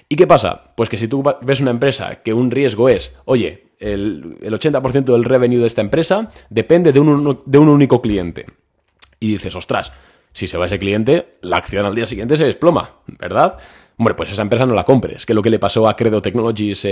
¿Y 0.07 0.15
qué 0.15 0.27
pasa? 0.27 0.73
Pues 0.75 0.87
que 0.87 0.97
si 0.97 1.07
tú 1.07 1.23
ves 1.41 1.61
una 1.61 1.71
empresa 1.71 2.21
que 2.21 2.33
un 2.33 2.51
riesgo 2.51 2.89
es, 2.89 3.17
oye, 3.25 3.71
el, 3.79 4.37
80% 4.39 5.05
del 5.05 5.23
revenue 5.23 5.59
de 5.59 5.67
esta 5.67 5.81
empresa 5.81 6.29
depende 6.49 6.93
de 6.93 6.99
un, 6.99 7.41
de 7.45 7.57
un 7.57 7.69
único 7.69 8.01
cliente. 8.01 8.45
Y 9.19 9.33
dices, 9.33 9.55
ostras, 9.55 9.93
si 10.33 10.47
se 10.47 10.57
va 10.57 10.67
ese 10.67 10.79
cliente, 10.79 11.37
la 11.41 11.57
acción 11.57 11.85
al 11.85 11.95
día 11.95 12.05
siguiente 12.05 12.37
se 12.37 12.45
desploma, 12.45 12.91
¿verdad? 13.19 13.57
Hombre, 14.01 14.15
pues 14.15 14.31
esa 14.31 14.41
empresa 14.41 14.65
no 14.65 14.73
la 14.73 14.83
compres, 14.83 15.27
que 15.27 15.35
lo 15.35 15.43
que 15.43 15.51
le 15.51 15.59
pasó 15.59 15.87
a 15.87 15.95
Credo 15.95 16.23
Technologies 16.23 16.87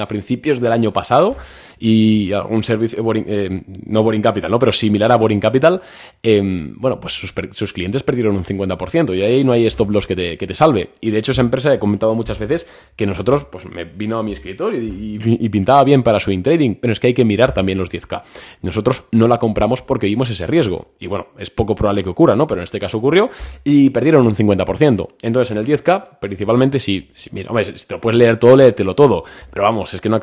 a 0.00 0.08
principios 0.08 0.62
del 0.62 0.72
año 0.72 0.94
pasado 0.94 1.36
y 1.78 2.32
un 2.32 2.62
servicio, 2.62 3.04
eh, 3.14 3.62
no 3.84 4.02
Boring 4.02 4.22
Capital, 4.22 4.50
¿no? 4.50 4.58
pero 4.58 4.72
similar 4.72 5.12
a 5.12 5.16
Boring 5.16 5.40
Capital, 5.40 5.82
em, 6.22 6.74
bueno, 6.78 6.98
pues 6.98 7.12
sus, 7.12 7.72
clientes 7.74 8.02
perdieron 8.02 8.34
un 8.34 8.44
50% 8.44 9.14
y 9.14 9.20
ahí 9.20 9.44
no 9.44 9.52
hay 9.52 9.66
stop 9.66 9.90
loss 9.90 10.06
que 10.06 10.16
te, 10.16 10.38
que 10.38 10.46
te, 10.46 10.54
salve. 10.54 10.88
Y 11.02 11.10
de 11.10 11.18
hecho 11.18 11.32
esa 11.32 11.42
empresa 11.42 11.74
he 11.74 11.78
comentado 11.78 12.14
muchas 12.14 12.38
veces 12.38 12.66
que 12.96 13.04
nosotros, 13.04 13.44
pues 13.44 13.66
me 13.66 13.84
vino 13.84 14.18
a 14.18 14.22
mi 14.22 14.32
escritor 14.32 14.74
y, 14.74 15.18
pintaba 15.50 15.84
bien 15.84 16.02
para 16.02 16.18
swing 16.18 16.40
trading, 16.40 16.76
pero 16.76 16.94
es 16.94 16.98
que 16.98 17.08
hay 17.08 17.14
que 17.14 17.26
mirar 17.26 17.52
también 17.52 17.76
los 17.76 17.90
10K. 17.90 18.22
Nosotros 18.62 19.04
no 19.12 19.28
la 19.28 19.38
compramos 19.38 19.82
porque 19.82 20.06
vimos 20.06 20.30
ese 20.30 20.46
riesgo 20.46 20.92
y 20.98 21.08
bueno, 21.08 21.26
es 21.38 21.50
poco 21.50 21.74
probable 21.74 22.02
que 22.02 22.08
ocurra, 22.08 22.34
¿no? 22.34 22.46
Pero 22.46 22.62
en 22.62 22.64
este 22.64 22.80
caso 22.80 22.96
ocurrió 22.96 23.28
y 23.64 23.90
perdieron 23.90 24.26
un 24.26 24.34
50%. 24.34 25.08
Entonces 25.20 25.50
en 25.50 25.58
el 25.58 25.66
10K, 25.66 26.18
principalmente 26.54 26.78
si, 26.78 27.10
mira, 27.32 27.50
si 27.64 27.86
te 27.86 27.94
lo 27.94 28.00
puedes 28.00 28.18
leer 28.18 28.36
todo, 28.36 28.56
léetelo 28.56 28.94
todo. 28.94 29.24
Pero 29.50 29.64
vamos, 29.64 29.92
es 29.94 30.00
que 30.00 30.08
no, 30.08 30.20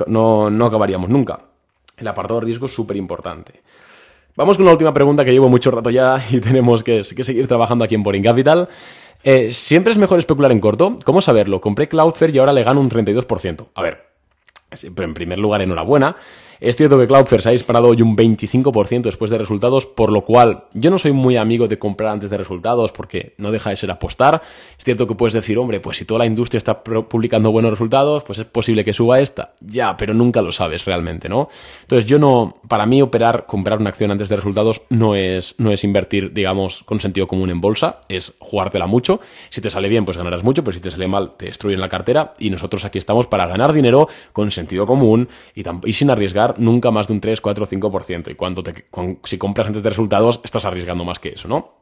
no, 0.50 0.66
acabaríamos 0.66 1.10
nunca. 1.10 1.40
El 1.98 2.08
apartado 2.08 2.40
de 2.40 2.46
riesgo 2.46 2.66
es 2.66 2.74
súper 2.74 2.98
importante. 2.98 3.62
Vamos 4.36 4.58
con 4.58 4.66
la 4.66 4.72
última 4.72 4.94
pregunta 4.94 5.26
que 5.26 5.32
llevo 5.32 5.50
mucho 5.50 5.72
rato 5.72 5.90
ya 5.90 6.24
y 6.32 6.40
tenemos 6.42 6.84
que, 6.84 7.04
seguir 7.04 7.48
trabajando 7.48 7.84
aquí 7.84 7.96
en 7.96 8.04
Boring 8.04 8.24
Capital. 8.24 8.70
Eh, 9.24 9.52
¿Siempre 9.52 9.92
es 9.92 10.00
mejor 10.00 10.20
especular 10.20 10.52
en 10.52 10.60
corto? 10.60 10.96
¿Cómo 11.04 11.22
saberlo? 11.22 11.62
Compré 11.62 11.88
Cloudflare 11.88 12.34
y 12.34 12.38
ahora 12.40 12.54
le 12.54 12.64
gano 12.64 12.80
un 12.80 12.90
32%. 12.90 13.68
A 13.76 13.82
ver, 13.82 14.06
en 14.82 15.14
primer 15.14 15.38
lugar, 15.38 15.62
enhorabuena. 15.62 16.16
Es 16.62 16.76
cierto 16.76 17.00
que 17.00 17.08
Cloudflare 17.08 17.42
se 17.42 17.50
ha 17.50 17.54
disparado 17.54 17.88
hoy 17.88 18.04
un 18.04 18.16
25% 18.16 19.02
después 19.02 19.32
de 19.32 19.40
resultados, 19.40 19.88
por 19.88 20.12
lo 20.12 20.22
cual 20.22 20.66
yo 20.76 20.92
no 20.92 21.00
soy 21.00 21.12
muy 21.12 21.36
amigo 21.36 21.68
de 21.68 21.80
comprar 21.80 22.12
antes 22.12 22.30
de 22.30 22.38
resultados 22.38 22.92
porque 22.92 23.34
no 23.40 23.52
deja 23.52 23.72
de 23.72 23.78
ser 23.78 23.90
apostar. 23.90 24.44
Es 24.78 24.84
cierto 24.84 25.08
que 25.08 25.16
puedes 25.16 25.34
decir, 25.34 25.58
hombre, 25.58 25.80
pues 25.80 25.98
si 25.98 26.06
toda 26.06 26.20
la 26.20 26.28
industria 26.28 26.60
está 26.60 26.84
publicando 26.84 27.52
buenos 27.52 27.72
resultados, 27.72 28.24
pues 28.24 28.38
es 28.38 28.46
posible 28.46 28.86
que 28.86 28.94
suba 28.94 29.20
esta. 29.20 29.56
Ya, 29.60 29.98
pero 29.98 30.14
nunca 30.14 30.44
lo 30.44 30.52
sabes 30.52 30.86
realmente, 30.86 31.30
¿no? 31.30 31.50
Entonces 31.82 32.06
yo 32.06 32.20
no, 32.20 32.54
para 32.68 32.86
mí 32.86 33.02
operar, 33.02 33.48
comprar 33.48 33.80
una 33.80 33.90
acción 33.90 34.12
antes 34.12 34.30
de 34.30 34.36
resultados 34.36 34.84
no 34.90 35.16
es, 35.16 35.56
no 35.58 35.72
es 35.72 35.84
invertir, 35.84 36.32
digamos, 36.32 36.84
con 36.84 37.00
sentido 37.00 37.26
común 37.26 37.50
en 37.50 37.60
bolsa, 37.60 38.02
es 38.08 38.36
jugártela 38.38 38.86
mucho. 38.86 39.20
Si 39.50 39.62
te 39.62 39.72
sale 39.72 39.90
bien, 39.90 40.06
pues 40.06 40.16
ganarás 40.16 40.44
mucho, 40.44 40.64
pero 40.64 40.76
si 40.76 40.80
te 40.80 40.92
sale 40.92 41.08
mal, 41.08 41.32
te 41.38 41.48
destruyen 41.48 41.82
la 41.82 41.90
cartera 41.90 42.34
y 42.38 42.52
nosotros 42.52 42.86
aquí 42.86 43.00
estamos 43.00 43.26
para 43.26 43.48
ganar 43.48 43.74
dinero 43.74 44.08
con 44.32 44.52
sentido 44.52 44.86
común 44.86 45.28
y, 45.56 45.94
sin 45.94 46.12
arriesgar 46.12 46.51
nunca 46.58 46.92
más 46.92 47.08
de 47.08 47.14
un 47.14 47.22
3, 47.22 47.40
4, 47.42 47.68
5%. 47.68 48.32
Y 48.32 48.36
cuando 48.36 48.64
te, 48.64 48.86
si 49.24 49.38
compras 49.38 49.68
antes 49.68 49.84
de 49.84 49.90
resultados, 49.90 50.42
estás 50.44 50.66
arriesgando 50.66 51.04
más 51.04 51.20
que 51.20 51.30
eso, 51.30 51.48
¿no? 51.48 51.82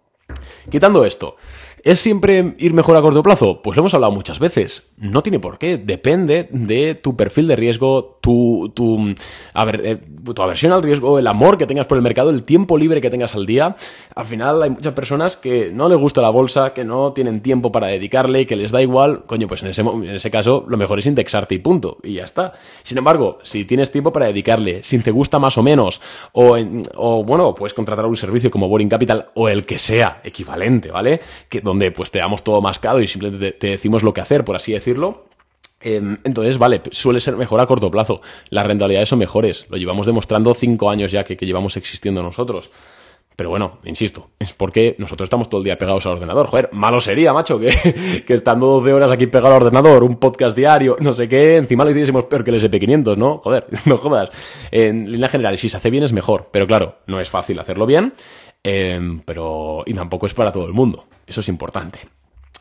Quitando 0.69 1.05
esto, 1.05 1.37
¿Es 1.83 1.99
siempre 1.99 2.55
ir 2.57 2.73
mejor 2.73 2.97
a 2.97 3.01
corto 3.01 3.23
plazo? 3.23 3.61
Pues 3.61 3.77
lo 3.77 3.81
hemos 3.81 3.93
hablado 3.93 4.11
muchas 4.11 4.39
veces. 4.39 4.91
No 4.97 5.23
tiene 5.23 5.39
por 5.39 5.57
qué. 5.57 5.77
Depende 5.77 6.49
de 6.51 6.95
tu 6.95 7.15
perfil 7.15 7.47
de 7.47 7.55
riesgo, 7.55 8.18
tu, 8.29 8.71
tu, 8.75 9.15
eh, 9.55 9.97
tu 10.35 10.41
aversión 10.41 10.71
al 10.71 10.83
riesgo, 10.83 11.17
el 11.17 11.25
amor 11.25 11.57
que 11.57 11.65
tengas 11.65 11.87
por 11.87 11.97
el 11.97 12.03
mercado, 12.03 12.29
el 12.29 12.43
tiempo 12.43 12.77
libre 12.77 13.01
que 13.01 13.09
tengas 13.09 13.33
al 13.33 13.47
día. 13.47 13.75
Al 14.13 14.25
final 14.25 14.61
hay 14.61 14.69
muchas 14.69 14.93
personas 14.93 15.35
que 15.35 15.71
no 15.73 15.89
les 15.89 15.97
gusta 15.97 16.21
la 16.21 16.29
bolsa, 16.29 16.73
que 16.73 16.83
no 16.83 17.13
tienen 17.13 17.41
tiempo 17.41 17.71
para 17.71 17.87
dedicarle, 17.87 18.45
que 18.45 18.55
les 18.55 18.71
da 18.71 18.83
igual. 18.83 19.23
Coño, 19.25 19.47
pues 19.47 19.63
en 19.63 19.69
ese, 19.69 19.81
en 19.81 20.09
ese 20.09 20.29
caso 20.29 20.63
lo 20.67 20.77
mejor 20.77 20.99
es 20.99 21.07
indexarte 21.07 21.55
y 21.55 21.57
punto. 21.57 21.97
Y 22.03 22.13
ya 22.13 22.25
está. 22.25 22.53
Sin 22.83 22.99
embargo, 22.99 23.39
si 23.41 23.65
tienes 23.65 23.91
tiempo 23.91 24.11
para 24.11 24.27
dedicarle, 24.27 24.83
si 24.83 24.99
te 24.99 25.09
gusta 25.09 25.39
más 25.39 25.57
o 25.57 25.63
menos, 25.63 26.01
o, 26.33 26.55
o 26.95 27.23
bueno, 27.23 27.55
puedes 27.55 27.73
contratar 27.73 28.05
un 28.05 28.15
servicio 28.15 28.51
como 28.51 28.67
Boring 28.67 28.89
Capital 28.89 29.29
o 29.33 29.49
el 29.49 29.65
que 29.65 29.79
sea 29.79 30.21
equivalente, 30.23 30.91
¿vale? 30.91 31.21
Que 31.49 31.61
donde 31.61 31.91
pues 31.91 32.11
te 32.11 32.19
damos 32.19 32.43
todo 32.43 32.61
mascado 32.61 33.01
y 33.01 33.07
simplemente 33.07 33.53
te, 33.53 33.67
decimos 33.67 34.03
lo 34.03 34.13
que 34.13 34.21
hacer, 34.21 34.45
por 34.45 34.55
así 34.55 34.73
decirlo. 34.73 35.25
Em, 35.81 36.17
entonces, 36.23 36.57
vale, 36.57 36.81
suele 36.91 37.19
ser 37.19 37.37
mejor 37.37 37.59
a 37.59 37.65
corto 37.65 37.89
plazo. 37.89 38.21
Las 38.49 38.65
rentabilidades 38.65 39.09
son 39.09 39.19
mejores. 39.19 39.65
Lo 39.69 39.77
llevamos 39.77 40.05
demostrando 40.05 40.53
cinco 40.53 40.89
años 40.89 41.11
ya 41.11 41.23
que, 41.23 41.35
llevamos 41.35 41.77
existiendo 41.77 42.21
nosotros. 42.21 42.69
Pero 43.35 43.49
bueno, 43.49 43.79
insisto, 43.85 44.31
es 44.37 44.51
porque 44.51 44.97
nosotros 44.97 45.27
estamos 45.27 45.47
todo 45.47 45.61
el 45.61 45.65
día 45.65 45.77
pegados 45.77 46.05
al 46.05 46.13
ordenador. 46.13 46.47
Joder, 46.47 46.69
malo 46.73 46.99
sería, 46.99 47.31
macho, 47.31 47.57
que, 47.57 48.23
que 48.27 48.33
estando 48.33 48.65
12 48.65 48.91
horas 48.91 49.11
aquí 49.11 49.27
pegado 49.27 49.55
al 49.55 49.61
ordenador, 49.61 50.03
un 50.03 50.17
podcast 50.17 50.57
diario, 50.57 50.97
no 50.99 51.13
sé 51.13 51.29
qué, 51.29 51.55
encima 51.55 51.85
lo 51.85 51.91
hiciésemos 51.91 52.25
peor 52.25 52.43
que 52.43 52.51
el 52.51 52.59
SP500, 52.61 53.15
¿no? 53.15 53.37
Joder, 53.37 53.65
no 53.85 53.97
jodas. 53.97 54.31
En 54.71 55.09
línea 55.09 55.29
general, 55.29 55.57
si 55.57 55.69
se 55.69 55.77
hace 55.77 55.89
bien 55.89 56.03
es 56.03 56.11
mejor, 56.11 56.49
pero 56.51 56.67
claro, 56.67 56.97
no 57.07 57.21
es 57.21 57.29
fácil 57.29 57.57
hacerlo 57.59 57.85
bien. 57.85 58.11
Em, 58.61 59.21
pero. 59.21 59.83
Y 59.85 59.93
tampoco 59.93 60.25
es 60.25 60.33
para 60.33 60.51
todo 60.51 60.65
el 60.65 60.73
mundo. 60.73 61.05
Eso 61.25 61.39
es 61.39 61.47
importante. 61.47 61.99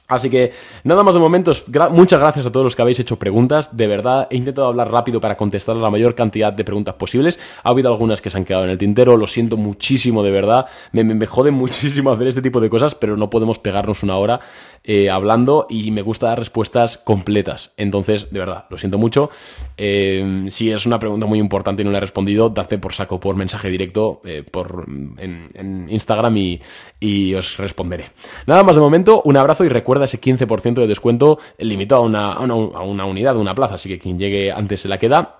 Así 0.08 0.30
que 0.30 0.52
nada 0.84 1.02
más 1.02 1.12
de 1.12 1.20
momentos, 1.20 1.66
muchas 1.90 2.18
gracias 2.18 2.46
a 2.46 2.50
todos 2.50 2.64
los 2.64 2.74
que 2.74 2.80
habéis 2.80 2.98
hecho 2.98 3.18
preguntas. 3.18 3.76
De 3.76 3.86
verdad, 3.86 4.26
he 4.30 4.36
intentado 4.36 4.66
hablar 4.66 4.90
rápido 4.90 5.20
para 5.20 5.36
contestar 5.36 5.76
la 5.76 5.90
mayor 5.90 6.14
cantidad 6.14 6.50
de 6.50 6.64
preguntas 6.64 6.94
posibles. 6.94 7.38
Ha 7.62 7.68
habido 7.68 7.92
algunas 7.92 8.22
que 8.22 8.30
se 8.30 8.38
han 8.38 8.46
quedado 8.46 8.64
en 8.64 8.70
el 8.70 8.78
tintero, 8.78 9.18
lo 9.18 9.26
siento 9.26 9.58
muchísimo, 9.58 10.22
de 10.22 10.30
verdad. 10.30 10.64
Me, 10.92 11.04
me, 11.04 11.26
jode 11.26 11.50
muchísimo 11.50 12.10
hacer 12.12 12.28
este 12.28 12.40
tipo 12.40 12.58
de 12.58 12.70
cosas, 12.70 12.94
pero 12.94 13.18
no 13.18 13.28
podemos 13.28 13.58
pegarnos 13.58 14.02
una 14.02 14.16
hora 14.16 14.40
eh, 14.82 15.10
hablando 15.10 15.66
y 15.68 15.90
me 15.90 16.00
gusta 16.00 16.28
dar 16.28 16.38
respuestas 16.38 16.96
completas. 16.96 17.72
Entonces, 17.76 18.30
de 18.30 18.38
verdad, 18.38 18.64
lo 18.70 18.78
siento 18.78 18.96
mucho. 18.96 19.28
Eh, 19.76 20.46
si 20.48 20.72
es 20.72 20.86
una 20.86 20.98
pregunta 20.98 21.26
muy 21.26 21.38
importante 21.38 21.82
y 21.82 21.84
no 21.84 21.90
la 21.90 21.98
he 21.98 22.00
respondido, 22.00 22.48
dadme 22.48 22.78
por 22.78 22.94
saco 22.94 23.20
por 23.20 23.36
mensaje 23.36 23.68
directo 23.68 24.22
eh, 24.24 24.42
por, 24.50 24.86
en, 25.18 25.86
Instagram 25.90 26.34
y, 26.38 26.62
y 26.98 27.34
os 27.34 27.58
responderé. 27.58 28.06
Nada 28.46 28.62
más 28.62 28.74
de 28.74 28.80
momento, 28.80 29.20
un 29.26 29.36
abrazo 29.36 29.66
y 29.66 29.68
recuerda 29.68 29.97
ese 30.04 30.20
15% 30.20 30.74
de 30.74 30.86
descuento 30.86 31.38
limitado 31.58 32.02
a 32.02 32.04
una, 32.04 32.32
a 32.32 32.40
una, 32.40 32.54
a 32.54 32.82
una 32.82 33.04
unidad, 33.04 33.36
una 33.36 33.54
plaza, 33.54 33.76
así 33.76 33.88
que 33.88 33.98
quien 33.98 34.18
llegue 34.18 34.52
antes 34.52 34.80
se 34.80 34.88
la 34.88 34.98
queda 34.98 35.38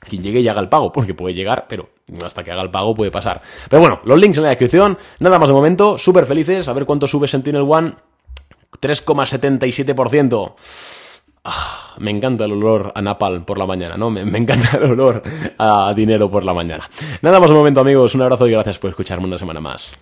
quien 0.00 0.22
llegue 0.22 0.40
y 0.40 0.48
haga 0.48 0.60
el 0.60 0.68
pago, 0.68 0.92
porque 0.92 1.14
puede 1.14 1.34
llegar, 1.34 1.66
pero 1.68 1.90
hasta 2.24 2.42
que 2.42 2.50
haga 2.50 2.62
el 2.62 2.70
pago 2.70 2.94
puede 2.94 3.10
pasar. 3.10 3.40
Pero 3.68 3.80
bueno, 3.80 4.00
los 4.04 4.18
links 4.18 4.38
en 4.38 4.44
la 4.44 4.50
descripción, 4.50 4.98
nada 5.18 5.38
más 5.38 5.48
de 5.48 5.54
momento, 5.54 5.98
súper 5.98 6.26
felices, 6.26 6.68
a 6.68 6.72
ver 6.72 6.86
cuánto 6.86 7.06
sube 7.06 7.28
Sentinel 7.28 7.66
One, 7.68 7.94
3,77%. 8.80 10.54
Ah, 11.44 11.94
me 11.98 12.10
encanta 12.10 12.44
el 12.44 12.52
olor 12.52 12.92
a 12.94 13.02
Napal 13.02 13.44
por 13.44 13.58
la 13.58 13.66
mañana, 13.66 13.96
¿no? 13.96 14.10
Me, 14.10 14.24
me, 14.24 14.38
encanta 14.38 14.76
el 14.78 14.92
olor 14.92 15.22
a 15.58 15.92
dinero 15.94 16.30
por 16.30 16.44
la 16.44 16.54
mañana. 16.54 16.88
Nada 17.22 17.40
más 17.40 17.50
de 17.50 17.56
momento, 17.56 17.80
amigos, 17.80 18.14
un 18.14 18.22
abrazo 18.22 18.46
y 18.46 18.52
gracias 18.52 18.78
por 18.78 18.90
escucharme 18.90 19.26
una 19.26 19.38
semana 19.38 19.60
más. 19.60 19.92